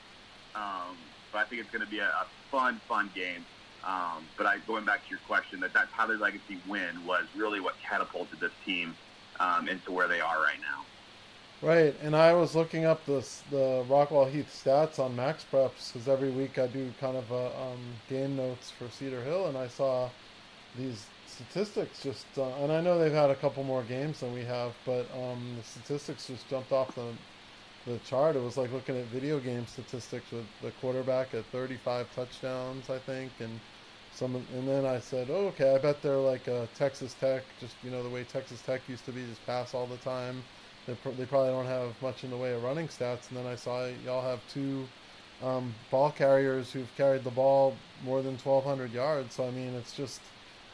Um, 0.56 0.98
but 1.32 1.40
I 1.40 1.44
think 1.46 1.62
it's 1.62 1.72
going 1.72 1.86
to 1.86 1.92
be 1.92 2.00
a, 2.00 2.08
a 2.08 2.28
fun, 2.52 2.82
fun 2.88 3.10
game. 3.14 3.46
Um, 3.84 4.26
but 4.38 4.46
I, 4.46 4.58
going 4.68 4.86
back 4.86 5.04
to 5.06 5.10
your 5.10 5.20
question, 5.28 5.60
that 5.62 5.74
that 5.74 5.90
Tyler 5.94 6.18
Legacy 6.18 6.60
win 6.68 7.06
was 7.06 7.26
really 7.36 7.60
what 7.60 7.76
catapulted 7.82 8.40
this 8.40 8.52
team 8.66 8.96
um, 9.40 9.70
into 9.70 9.92
where 9.92 10.08
they 10.08 10.20
are 10.20 10.42
right 10.42 10.60
now. 10.60 10.86
Right, 11.62 11.94
and 12.02 12.16
I 12.16 12.34
was 12.34 12.56
looking 12.56 12.86
up 12.86 13.06
the 13.06 13.26
the 13.52 13.84
Rockwall 13.90 14.32
Heath 14.32 14.48
stats 14.50 14.98
on 14.98 15.16
MaxPreps 15.16 15.94
because 15.94 16.08
every 16.08 16.30
week 16.30 16.58
I 16.58 16.68
do 16.68 16.92
kind 17.02 17.18
of 17.18 17.30
a 17.32 17.48
um, 17.48 17.80
game 18.10 18.38
notes 18.38 18.72
for 18.72 18.90
Cedar 18.90 19.22
Hill, 19.22 19.48
and 19.48 19.58
I 19.58 19.68
saw 19.68 20.10
these 20.78 21.06
statistics 21.30 22.04
just, 22.04 22.26
uh, 22.38 22.50
and 22.62 22.72
I 22.72 22.82
know 22.82 23.00
they've 23.00 23.12
had 23.12 23.30
a 23.30 23.36
couple 23.36 23.64
more 23.64 23.84
games 23.84 24.20
than 24.20 24.34
we 24.34 24.44
have, 24.44 24.74
but 24.86 25.06
um, 25.14 25.56
the 25.58 25.64
statistics 25.64 26.28
just 26.28 26.50
jumped 26.50 26.72
off 26.72 26.96
the 26.96 27.06
the 27.86 27.98
chart. 28.00 28.36
It 28.36 28.44
was 28.44 28.58
like 28.58 28.72
looking 28.72 28.98
at 28.98 29.06
video 29.06 29.40
game 29.40 29.66
statistics 29.66 30.32
with 30.32 30.46
the 30.62 30.72
quarterback 30.82 31.34
at 31.34 31.46
35 31.46 32.14
touchdowns, 32.16 32.90
I 32.90 33.00
think, 33.00 33.32
and 33.40 33.60
some. 34.14 34.36
And 34.36 34.68
then 34.68 34.86
I 34.86 35.00
said, 35.00 35.28
oh, 35.30 35.48
okay, 35.48 35.76
I 35.76 35.78
bet 35.78 36.02
they're 36.02 36.18
like 36.18 36.48
a 36.48 36.68
Texas 36.76 37.16
Tech, 37.20 37.44
just 37.60 37.76
you 37.84 37.90
know 37.90 38.04
the 38.04 38.10
way 38.10 38.24
Texas 38.24 38.62
Tech 38.62 38.82
used 38.88 39.06
to 39.06 39.12
be, 39.12 39.22
just 39.26 39.46
pass 39.46 39.74
all 39.74 39.88
the 39.88 39.98
time. 39.98 40.44
They, 40.88 40.94
pr- 40.96 41.10
they 41.10 41.26
probably 41.26 41.52
don't 41.52 41.66
have 41.66 42.02
much 42.02 42.24
in 42.24 42.30
the 42.30 42.38
way 42.38 42.54
of 42.54 42.64
running 42.64 42.88
stats. 42.88 43.30
And 43.30 43.38
then 43.38 43.48
I 43.48 43.56
saw 43.56 43.88
y'all 44.06 44.22
have 44.22 44.40
two 44.52 44.88
um, 45.44 45.74
ball 45.92 46.12
carriers 46.12 46.72
who've 46.72 46.94
carried 46.98 47.24
the 47.24 47.32
ball 47.32 47.76
more 48.04 48.22
than 48.22 48.38
1,200 48.38 48.92
yards. 48.94 49.36
So 49.36 49.48
I 49.48 49.52
mean, 49.52 49.74
it's 49.76 49.96
just 49.96 50.20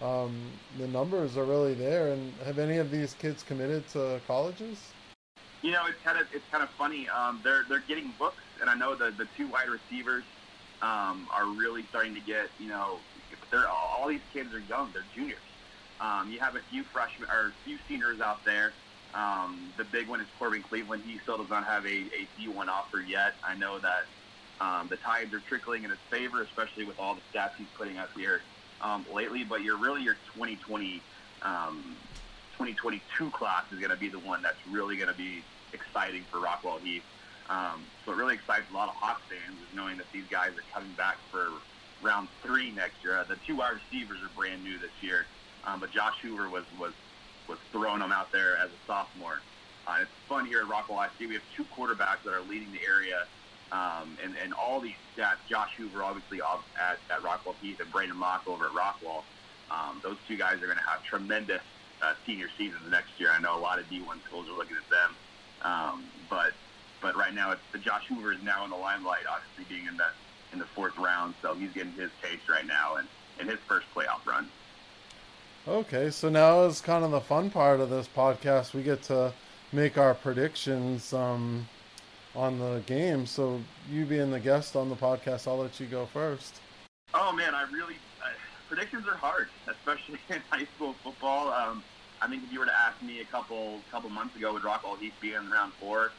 um, 0.06 0.36
the 0.80 0.88
numbers 0.88 1.38
are 1.38 1.44
really 1.44 1.74
there. 1.74 2.10
And 2.10 2.34
have 2.46 2.60
any 2.60 2.78
of 2.78 2.92
these 2.92 3.14
kids 3.16 3.44
committed 3.44 3.88
to 3.90 4.20
colleges? 4.28 4.78
You 5.62 5.72
know, 5.72 5.86
it's 5.88 6.02
kind 6.04 6.20
of 6.20 6.28
it's 6.34 6.46
kind 6.52 6.64
of 6.64 6.70
funny. 6.72 7.10
Um, 7.10 7.42
they're 7.44 7.66
they're 7.68 7.84
getting 7.88 8.14
books, 8.20 8.44
and 8.62 8.70
I 8.70 8.76
know 8.76 8.96
the 8.96 9.12
the 9.12 9.28
two 9.36 9.48
wide 9.48 9.70
receivers 9.70 10.24
um, 10.82 11.28
are 11.34 11.46
really 11.46 11.84
starting 11.90 12.14
to 12.14 12.22
get. 12.22 12.48
You 12.60 12.70
know, 12.70 12.98
they're 13.52 13.68
all 13.68 14.08
these 14.08 14.22
kids 14.32 14.54
are 14.54 14.60
young. 14.60 14.90
They're 14.94 15.04
juniors. 15.16 15.40
Um, 16.00 16.30
you 16.32 16.40
have 16.40 16.56
a 16.56 16.62
few 16.70 16.84
freshmen 16.84 17.30
or 17.30 17.48
a 17.48 17.54
few 17.64 17.78
seniors 17.88 18.20
out 18.22 18.44
there. 18.46 18.74
Um, 19.14 19.72
the 19.78 19.86
big 19.86 20.10
one 20.10 20.20
is 20.20 20.28
Corbin 20.38 20.62
Cleveland. 20.62 21.04
He 21.08 21.18
still 21.20 21.38
does 21.38 21.50
not 21.50 21.64
have 21.64 21.86
a, 21.86 21.88
a 21.90 22.28
D1 22.38 22.68
offer 22.68 23.00
yet. 23.00 23.34
I 23.48 23.56
know 23.56 23.80
that 23.80 24.04
um, 24.60 24.90
the 24.90 24.98
tides 24.98 25.34
are 25.34 25.40
trickling 25.48 25.86
in 25.86 25.90
his 25.90 26.00
favor, 26.12 26.42
especially 26.42 26.84
with 26.84 27.00
all 27.00 27.16
the 27.16 27.22
stats 27.34 27.52
he's 27.58 27.68
putting 27.78 27.98
up 27.98 28.10
here 28.14 28.42
um, 28.86 29.06
lately. 29.14 29.44
But 29.44 29.64
you're 29.64 29.78
really 29.78 30.04
your 30.04 30.16
2020, 30.36 31.02
um, 31.42 31.96
2022 32.54 33.32
class 33.32 33.64
is 33.72 33.80
going 33.80 33.92
to 33.92 33.98
be 33.98 34.10
the 34.10 34.20
one 34.20 34.42
that's 34.42 34.58
really 34.70 34.96
going 34.96 35.10
to 35.10 35.18
be 35.18 35.44
exciting 35.74 36.24
for 36.32 36.38
Rockwall 36.38 36.80
Heath. 36.80 37.04
Um, 37.50 37.84
so 38.06 38.12
it 38.12 38.16
really 38.16 38.36
excites 38.36 38.66
a 38.72 38.74
lot 38.74 38.90
of 38.90 38.96
Hawks 38.96 39.22
fans 39.30 39.58
is 39.60 39.76
knowing 39.76 39.98
that 39.98 40.12
these 40.12 40.26
guys 40.30 40.52
are 40.52 40.64
coming 40.74 40.94
back 40.94 41.18
for 41.32 41.48
round 42.02 42.28
three 42.42 42.72
next 42.72 43.04
year. 43.04 43.18
Uh, 43.18 43.24
the 43.24 43.36
two 43.48 43.58
wide 43.58 43.74
receivers 43.74 44.18
are 44.24 44.30
brand 44.36 44.64
new 44.64 44.78
this 44.80 44.92
year, 45.02 45.26
um, 45.66 45.80
but 45.80 45.92
Josh 45.92 46.16
Hoover 46.22 46.50
was 46.50 46.64
was 46.80 46.94
was 47.48 47.60
throwing 47.72 48.00
them 48.00 48.12
out 48.12 48.32
there 48.32 48.58
as 48.58 48.70
a 48.70 48.88
sophomore. 48.88 49.42
Uh, 49.88 49.98
it's 50.02 50.12
fun 50.28 50.48
here 50.48 50.62
at 50.62 50.66
Rockwall 50.66 51.06
ISD. 51.06 51.28
We 51.28 51.36
have 51.36 51.44
two 51.56 51.66
quarterbacks 51.66 52.24
that 52.26 52.34
are 52.34 52.42
leading 52.42 52.72
the 52.72 52.82
area, 52.88 53.28
um, 53.72 54.18
and 54.24 54.36
and 54.42 54.54
all 54.54 54.80
these 54.80 54.96
stats. 55.16 55.38
Josh 55.50 55.72
Hoover, 55.78 56.04
obviously, 56.04 56.42
at 56.42 57.00
at 57.10 57.22
Rockwall 57.22 57.56
Heath, 57.62 57.80
and 57.80 57.92
Brandon 57.92 58.18
Mock 58.18 58.48
over 58.48 58.66
at 58.66 58.72
Rockwall. 58.72 59.24
Um, 59.72 60.00
those 60.04 60.18
two 60.28 60.38
guys 60.38 60.62
are 60.62 60.68
going 60.68 60.78
to 60.78 60.84
have 60.84 61.04
tremendous 61.04 61.62
uh, 62.02 62.14
senior 62.26 62.48
seasons 62.58 62.84
next 62.90 63.20
year. 63.20 63.32
I 63.32 63.40
know 63.40 63.58
a 63.58 63.60
lot 63.60 63.80
of 63.80 63.86
D1 63.86 64.24
schools 64.28 64.48
are 64.48 64.56
looking 64.56 64.78
at 64.78 64.90
them, 64.90 65.16
um, 65.64 66.04
but 66.30 66.54
but 67.02 67.16
right 67.16 67.34
now 67.34 67.52
it's 67.52 67.62
the 67.72 67.80
Josh 67.80 68.06
Hoover 68.08 68.34
is 68.34 68.44
now 68.44 68.64
in 68.64 68.70
the 68.70 68.78
limelight, 68.78 69.24
obviously 69.30 69.66
being 69.74 69.88
in 69.88 69.98
the 69.98 70.08
in 70.54 70.60
the 70.60 70.66
fourth 70.66 70.98
round, 70.98 71.34
so 71.42 71.54
he's 71.54 71.72
getting 71.72 71.92
his 71.94 72.12
taste 72.22 72.48
right 72.50 72.66
now 72.66 72.96
and 72.96 73.08
in 73.40 73.48
his 73.48 73.60
first 73.68 73.86
playoff 73.94 74.26
run. 74.26 74.48
Okay, 75.68 76.12
so 76.12 76.30
now 76.30 76.64
is 76.64 76.80
kind 76.80 77.04
of 77.04 77.12
the 77.12 77.20
fun 77.20 77.50
part 77.50 77.80
of 77.80 77.90
this 77.90 78.08
podcast. 78.08 78.74
We 78.74 78.84
get 78.84 79.02
to 79.04 79.34
make 79.72 79.98
our 79.98 80.14
predictions 80.14 81.12
um, 81.12 81.68
on 82.36 82.60
the 82.60 82.82
game. 82.86 83.26
So 83.26 83.62
you 83.90 84.06
being 84.06 84.32
the 84.32 84.40
guest 84.40 84.76
on 84.76 84.90
the 84.90 84.96
podcast, 84.96 85.48
I'll 85.48 85.58
let 85.58 85.80
you 85.80 85.86
go 85.86 86.06
first. 86.06 86.62
Oh 87.14 87.32
man, 87.32 87.54
I 87.56 87.64
really 87.72 87.96
uh, 88.24 88.30
predictions 88.68 89.08
are 89.08 89.16
hard, 89.16 89.48
especially 89.68 90.20
in 90.30 90.42
high 90.50 90.68
school 90.76 90.96
football. 91.04 91.50
Um, 91.54 91.84
I 92.22 92.28
think 92.28 92.44
if 92.44 92.52
you 92.52 92.60
were 92.60 92.66
to 92.66 92.76
ask 92.76 93.02
me 93.02 93.22
a 93.22 93.26
couple 93.26 93.80
couple 93.92 94.10
months 94.10 94.36
ago, 94.36 94.54
would 94.54 94.64
Rockwall 94.64 94.98
Heath 94.98 95.14
be 95.22 95.34
in 95.34 95.50
round 95.50 95.74
four? 95.74 96.12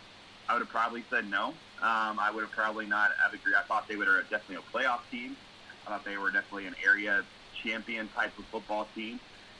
I 0.48 0.52
would 0.52 0.60
have 0.60 0.68
probably 0.68 1.04
said 1.10 1.28
no. 1.28 1.48
Um, 1.82 2.18
I 2.20 2.30
would 2.32 2.42
have 2.42 2.52
probably 2.52 2.86
not 2.86 3.10
have 3.22 3.34
agreed. 3.34 3.56
I 3.56 3.62
thought 3.62 3.88
they 3.88 3.96
were 3.96 4.22
definitely 4.30 4.56
a 4.56 4.76
playoff 4.76 5.00
team. 5.10 5.36
I 5.84 5.90
thought 5.90 6.04
they 6.04 6.16
were 6.16 6.30
definitely 6.30 6.66
an 6.66 6.76
area 6.84 7.24
champion 7.62 8.08
type 8.14 8.38
of 8.38 8.44
football 8.46 8.86
team. 8.94 9.18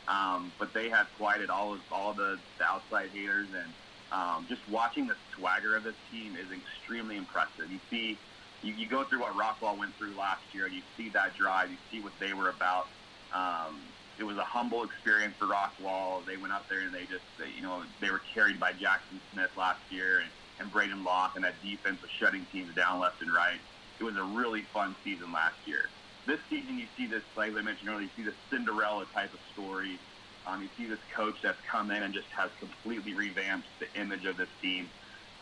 Um, 0.09 0.53
but 0.59 0.73
they 0.73 0.89
have 0.89 1.09
quieted 1.19 1.51
all 1.51 1.75
of 1.75 1.81
all 1.91 2.15
the, 2.15 2.39
the 2.59 2.65
outside 2.65 3.09
haters, 3.13 3.49
and 3.57 3.73
um, 4.11 4.47
just 4.49 4.63
watching 4.69 5.07
the 5.07 5.17
swagger 5.35 5.77
of 5.77 5.85
this 5.85 5.97
team 6.11 6.37
is 6.37 6.47
extremely 6.53 7.17
impressive. 7.17 7.71
You 7.71 7.81
see, 7.91 8.23
you, 8.63 8.75
you 8.75 8.89
go 8.89 9.05
through 9.09 9.21
what 9.21 9.35
Rockwall 9.35 9.79
went 9.79 9.97
through 9.99 10.17
last 10.17 10.43
year, 10.55 10.67
and 10.67 10.75
you 10.75 10.83
see 10.97 11.11
that 11.11 11.35
drive. 11.35 11.71
You 11.71 11.79
see 11.91 12.01
what 12.01 12.15
they 12.21 12.35
were 12.35 12.51
about. 12.51 12.87
Um, 13.33 13.95
it 14.19 14.25
was 14.25 14.37
a 14.39 14.45
humble 14.45 14.85
experience 14.85 15.37
for 15.39 15.49
Rockwall. 15.49 16.27
They 16.27 16.37
went 16.39 16.53
out 16.53 16.67
there 16.71 16.81
and 16.81 16.95
they 16.95 17.07
just, 17.07 17.25
they, 17.39 17.49
you 17.49 17.63
know, 17.63 17.85
they 18.01 18.11
were 18.11 18.23
carried 18.35 18.59
by 18.61 18.73
Jackson 18.73 19.23
Smith 19.31 19.51
last 19.57 19.83
year, 19.91 20.21
and 20.21 20.33
and 20.59 20.71
Braden 20.73 21.05
Locke 21.05 21.33
and 21.37 21.45
that 21.45 21.61
defense 21.63 22.01
was 22.03 22.11
shutting 22.21 22.47
teams 22.51 22.75
down 22.75 23.01
left 23.01 23.17
and 23.21 23.33
right. 23.33 23.61
It 24.01 24.05
was 24.05 24.17
a 24.17 24.25
really 24.25 24.67
fun 24.73 24.97
season 25.05 25.33
last 25.33 25.59
year. 25.67 25.93
This 26.27 26.39
season, 26.51 26.79
you 26.79 26.89
see 26.97 27.07
this, 27.07 27.23
like 27.37 27.53
I 27.53 27.63
mentioned 27.63 27.89
earlier, 27.89 28.03
you 28.07 28.11
see 28.17 28.25
this 28.25 28.39
Cinderella 28.53 29.07
type 29.15 29.33
of 29.33 29.41
story. 29.53 30.01
Um, 30.47 30.63
you 30.63 30.69
see 30.77 30.89
this 30.89 31.01
coach 31.15 31.37
that's 31.43 31.59
come 31.71 31.91
in 31.91 32.03
and 32.03 32.15
just 32.15 32.29
has 32.29 32.51
completely 32.61 33.15
revamped 33.15 33.67
the 33.81 34.01
image 34.01 34.25
of 34.27 34.37
this 34.37 34.49
team. 34.63 34.89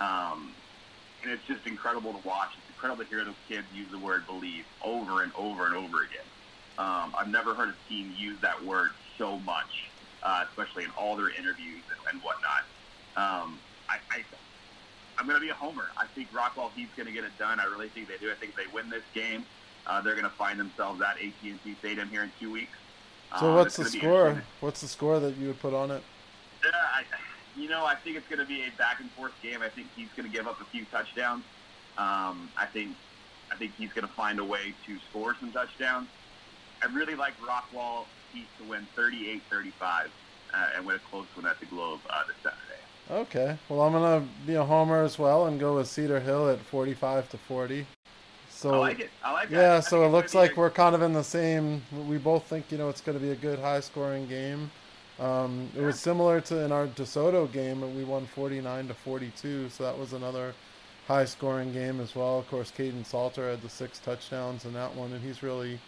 Um, 0.01 0.55
and 1.23 1.33
it's 1.33 1.45
just 1.47 1.67
incredible 1.67 2.13
to 2.13 2.27
watch. 2.27 2.51
It's 2.57 2.69
incredible 2.69 3.05
to 3.05 3.11
hear 3.11 3.25
those 3.25 3.35
kids 3.49 3.67
use 3.75 3.91
the 3.91 3.99
word 3.99 4.27
believe 4.27 4.65
over 4.83 5.23
and 5.23 5.33
over 5.37 5.67
and 5.67 5.75
over 5.75 6.03
again. 6.03 6.27
Um, 6.79 7.15
I've 7.17 7.29
never 7.29 7.55
heard 7.55 7.69
a 7.69 7.89
team 7.89 8.15
use 8.19 8.41
that 8.41 8.65
word 8.65 8.91
so 9.17 9.39
much, 9.41 9.91
uh, 10.23 10.45
especially 10.49 10.85
in 10.85 10.91
all 10.99 11.17
their 11.17 11.31
interviews 11.31 11.83
and, 11.91 12.15
and 12.15 12.23
whatnot. 12.23 12.65
Um, 13.17 13.59
I, 13.89 13.99
I, 14.11 14.25
I'm 15.19 15.27
going 15.27 15.39
to 15.39 15.45
be 15.45 15.51
a 15.51 15.55
homer. 15.55 15.85
I 15.97 16.07
think 16.15 16.33
Rockwall 16.33 16.73
Heath's 16.73 16.95
going 16.97 17.07
to 17.07 17.13
get 17.13 17.25
it 17.25 17.39
done. 17.39 17.61
I 17.61 17.65
really 17.65 17.89
think 17.89 18.09
they 18.09 18.19
do. 18.19 18.31
I 18.31 18.35
think 18.35 18.53
if 18.53 18.57
they 18.57 18.75
win 18.75 18.91
this 18.91 19.05
game, 19.15 19.45
uh, 19.87 20.01
they're 20.01 20.15
going 20.17 20.25
to 20.25 20.37
find 20.37 20.59
themselves 20.59 21.01
at 21.01 21.17
AT&T 21.17 21.77
Stadium 21.79 22.09
here 22.09 22.25
in 22.25 22.33
two 22.41 22.51
weeks. 22.51 22.77
So 23.41 23.51
uh, 23.51 23.57
what's 23.57 23.77
the 23.77 23.85
score? 23.85 24.43
What's 24.61 24.81
the 24.81 24.89
score 24.89 25.21
that 25.21 25.37
you 25.37 25.49
would 25.49 25.61
put 25.61 25.75
on 25.75 25.91
it? 25.91 26.03
Yeah, 26.65 26.71
I, 26.73 27.05
you 27.57 27.69
know, 27.69 27.85
I 27.85 27.95
think 27.95 28.17
it's 28.17 28.29
going 28.29 28.39
to 28.39 28.47
be 28.47 28.63
a 28.63 28.71
back 28.79 29.01
and 29.01 29.11
forth 29.13 29.33
game. 29.43 29.61
I 29.63 29.69
think 29.69 29.89
he's 29.97 30.09
going 30.17 30.29
to 30.29 30.35
give 30.35 30.47
up 30.47 30.61
a 30.61 30.65
few 30.65 30.85
touchdowns. 30.87 31.45
Um, 31.99 32.51
I 32.57 32.67
think 32.73 32.97
I 33.53 33.57
think 33.57 33.73
he's 33.77 33.93
going 33.93 34.07
to 34.07 34.13
find 34.13 34.39
a 34.39 34.45
way 34.45 34.75
to 34.87 34.99
score 35.11 35.37
some 35.39 35.53
touchdowns. 35.53 36.09
I 36.83 36.87
really 36.93 37.15
like 37.15 37.35
Rockwall 37.41 38.05
Heath 38.33 38.49
to 38.59 38.69
win 38.69 38.87
38-35 38.97 39.41
uh, 39.83 40.69
and 40.77 40.87
win 40.87 40.97
a 40.97 40.99
close 41.11 41.27
one 41.35 41.47
at 41.47 41.61
the 41.61 41.67
Globe 41.67 42.01
uh, 42.11 42.23
this 42.27 42.37
Saturday. 42.43 42.61
Okay. 43.11 43.59
Well, 43.69 43.83
I'm 43.83 43.93
gonna 43.93 44.27
be 44.47 44.55
a 44.55 44.65
homer 44.65 45.03
as 45.03 45.19
well 45.19 45.47
and 45.47 45.61
go 45.61 45.77
with 45.77 45.89
Cedar 45.89 46.21
Hill 46.21 46.49
at 46.49 46.59
45 46.61 47.29
to 47.31 47.39
40. 47.39 47.87
So 48.65 48.73
I 48.73 48.79
like 48.79 49.01
it. 49.01 49.11
I 49.23 49.33
like 49.33 49.51
yeah, 49.51 49.79
so 49.81 50.07
it 50.07 50.09
looks 50.09 50.35
like 50.35 50.53
a... 50.53 50.55
we're 50.61 50.71
kind 50.71 50.95
of 50.95 51.03
in 51.03 51.13
the 51.13 51.23
same. 51.23 51.83
We 52.09 52.17
both 52.17 52.45
think 52.45 52.73
you 52.73 52.79
know 52.79 52.89
it's 52.89 53.03
going 53.03 53.19
to 53.19 53.23
be 53.23 53.33
a 53.33 53.37
good 53.37 53.59
high 53.59 53.81
scoring 53.81 54.27
game. 54.27 54.71
Um, 55.21 55.69
it 55.75 55.81
yeah. 55.81 55.87
was 55.87 56.01
similar 56.01 56.41
to 56.41 56.65
in 56.65 56.73
our 56.73 56.87
DeSoto 56.87 57.53
game, 57.53 57.81
but 57.81 57.91
we 57.91 58.05
won 58.05 58.25
49 58.25 58.89
to 58.89 58.95
42, 58.95 59.69
so 59.69 59.85
that 59.85 59.99
was 59.99 60.15
another 60.15 60.55
high 61.07 61.27
scoring 61.27 61.75
game 61.75 62.01
as 62.01 62.17
well. 62.17 62.39
Of 62.39 62.49
course, 62.49 62.73
Kaden 62.75 63.05
Salter 63.05 63.51
had 63.51 63.61
the 63.61 63.69
six 63.69 63.99
touchdowns 63.99 64.65
in 64.65 64.73
that 64.73 64.97
one, 64.97 65.13
and 65.13 65.23
he's 65.23 65.43
really 65.43 65.79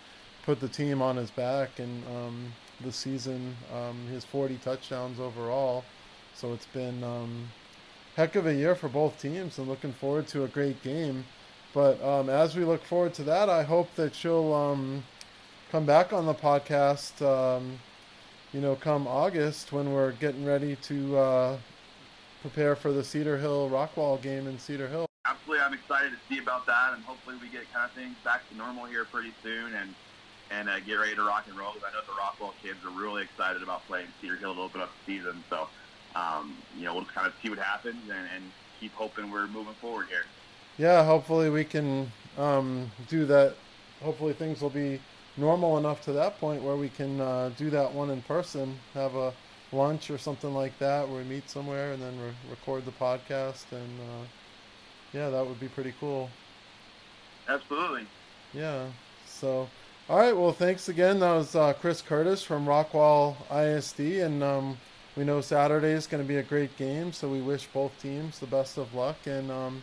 put 0.45 0.61
the 0.61 0.69
team 0.69 1.01
on 1.01 1.17
his 1.17 1.31
back 1.31 1.79
and 1.79 2.05
um, 2.15 2.53
the 2.83 2.93
season. 2.93 3.57
Um, 3.75 4.07
his 4.09 4.27
40 4.27 4.57
touchdowns 4.57 5.19
overall. 5.19 5.83
So 6.35 6.53
it's 6.53 6.67
been 6.67 7.03
um, 7.03 7.49
heck 8.17 8.37
of 8.37 8.47
a 8.47 8.55
year 8.55 8.75
for 8.75 8.91
both 8.91 9.19
teams, 9.19 9.57
and 9.57 9.67
looking 9.67 9.95
forward 9.95 10.27
to 10.29 10.45
a 10.45 10.49
great 10.49 10.83
game. 10.83 11.25
But 11.77 12.03
um, 12.03 12.31
as 12.31 12.57
we 12.57 12.65
look 12.65 12.83
forward 12.83 13.13
to 13.15 13.23
that, 13.25 13.51
I 13.51 13.63
hope 13.63 13.95
that 13.97 14.25
you'll 14.25 14.55
um, 14.55 15.05
come 15.71 15.85
back 15.85 16.11
on 16.11 16.25
the 16.25 16.33
podcast. 16.33 17.21
Um, 17.21 17.79
you 18.55 18.63
know, 18.63 18.77
come 18.77 19.07
August 19.07 19.75
when 19.75 19.93
we're 19.93 20.13
getting 20.13 20.47
ready 20.47 20.77
to 20.77 21.19
uh, 21.19 21.59
prepare 22.41 22.77
for 22.77 22.93
the 22.93 23.05
Cedar 23.05 23.37
Hill 23.37 23.69
Rockwall 23.69 24.23
game 24.23 24.47
in 24.47 24.59
Cedar 24.59 24.89
Hill. 24.89 25.05
Absolutely, 25.27 25.63
I'm 25.63 25.75
excited 25.75 26.13
to 26.13 26.35
see 26.35 26.41
about 26.41 26.65
that, 26.65 26.95
and 26.95 27.05
hopefully 27.05 27.37
we 27.43 27.51
get 27.51 27.71
kind 27.75 27.85
of 27.85 27.93
things 27.93 28.17
back 28.25 28.49
to 28.49 28.57
normal 28.57 28.87
here 28.87 29.05
pretty 29.05 29.35
soon, 29.43 29.75
and 29.75 29.95
and 30.51 30.71
uh, 30.71 30.81
get 30.81 30.95
ready 30.95 31.15
to 31.15 31.25
rock 31.25 31.45
and 31.47 31.59
roll. 31.59 31.73
I 31.87 31.93
know 31.93 32.01
the 32.07 32.13
Rockwall 32.13 32.55
kids 32.63 32.79
are 32.87 32.99
really 32.99 33.23
excited 33.23 33.63
about 33.63 33.87
playing 33.87 34.07
Cedar 34.23 34.37
Hill 34.37 34.55
to 34.55 34.63
open 34.63 34.81
up 34.81 34.89
the 35.05 35.13
season, 35.13 35.45
so 35.51 35.69
um, 36.15 36.57
you 36.75 36.87
know, 36.87 36.95
we'll 36.95 37.03
just 37.03 37.15
kind 37.15 37.27
of 37.27 37.35
see 37.43 37.51
what 37.51 37.59
happens 37.59 38.01
and, 38.09 38.27
and, 38.35 38.45
keep 38.79 38.93
hoping 38.93 39.31
we're 39.31 39.47
moving 39.47 39.73
forward 39.81 40.07
here. 40.07 40.25
Yeah, 40.79 41.05
hopefully 41.05 41.51
we 41.51 41.65
can 41.65 42.11
um, 42.37 42.91
do 43.09 43.25
that. 43.27 43.55
Hopefully 44.03 44.35
things 44.35 44.61
will 44.61 44.71
be 44.71 45.01
normal 45.37 45.79
enough 45.79 46.03
to 46.03 46.13
that 46.13 46.39
point 46.39 46.63
where 46.63 46.77
we 46.77 46.89
can 46.89 47.21
uh, 47.21 47.51
do 47.57 47.71
that 47.71 47.93
one 47.93 48.11
in 48.11 48.23
person, 48.23 48.79
have 48.95 49.15
a 49.15 49.33
lunch 49.73 50.11
or 50.11 50.19
something 50.19 50.55
like 50.55 50.79
that 50.79 51.09
where 51.09 51.19
we 51.19 51.25
meet 51.25 51.49
somewhere 51.49 51.93
and 51.93 52.03
then 52.03 52.19
re- 52.21 52.35
record 52.51 52.85
the 52.85 52.93
podcast. 52.93 53.65
And 53.73 54.01
uh, 54.01 54.27
yeah, 55.13 55.31
that 55.31 55.47
would 55.47 55.59
be 55.59 55.69
pretty 55.69 55.95
cool. 55.99 56.31
Absolutely. 57.49 58.07
Yeah. 58.53 58.87
So, 59.27 59.69
all 60.09 60.19
right. 60.19 60.37
Well, 60.37 60.53
thanks 60.53 60.89
again. 60.89 61.21
That 61.21 61.33
was 61.33 61.55
uh, 61.55 61.73
Chris 61.75 62.03
Curtis 62.03 62.43
from 62.43 62.67
Rockwall 62.67 63.37
ISD. 63.51 64.01
And, 64.23 64.43
um, 64.43 64.77
we 65.17 65.25
know 65.25 65.41
Saturday 65.41 65.93
is 65.93 66.07
going 66.07 66.23
to 66.23 66.29
be 66.29 66.37
a 66.37 66.43
great 66.43 66.77
game, 66.77 67.11
so 67.11 67.27
we 67.27 67.41
wish 67.41 67.67
both 67.73 67.91
teams 68.03 68.39
the 68.39 68.47
best 68.47 68.77
of 68.77 68.93
luck 68.95 69.17
and 69.27 69.51
um, 69.51 69.83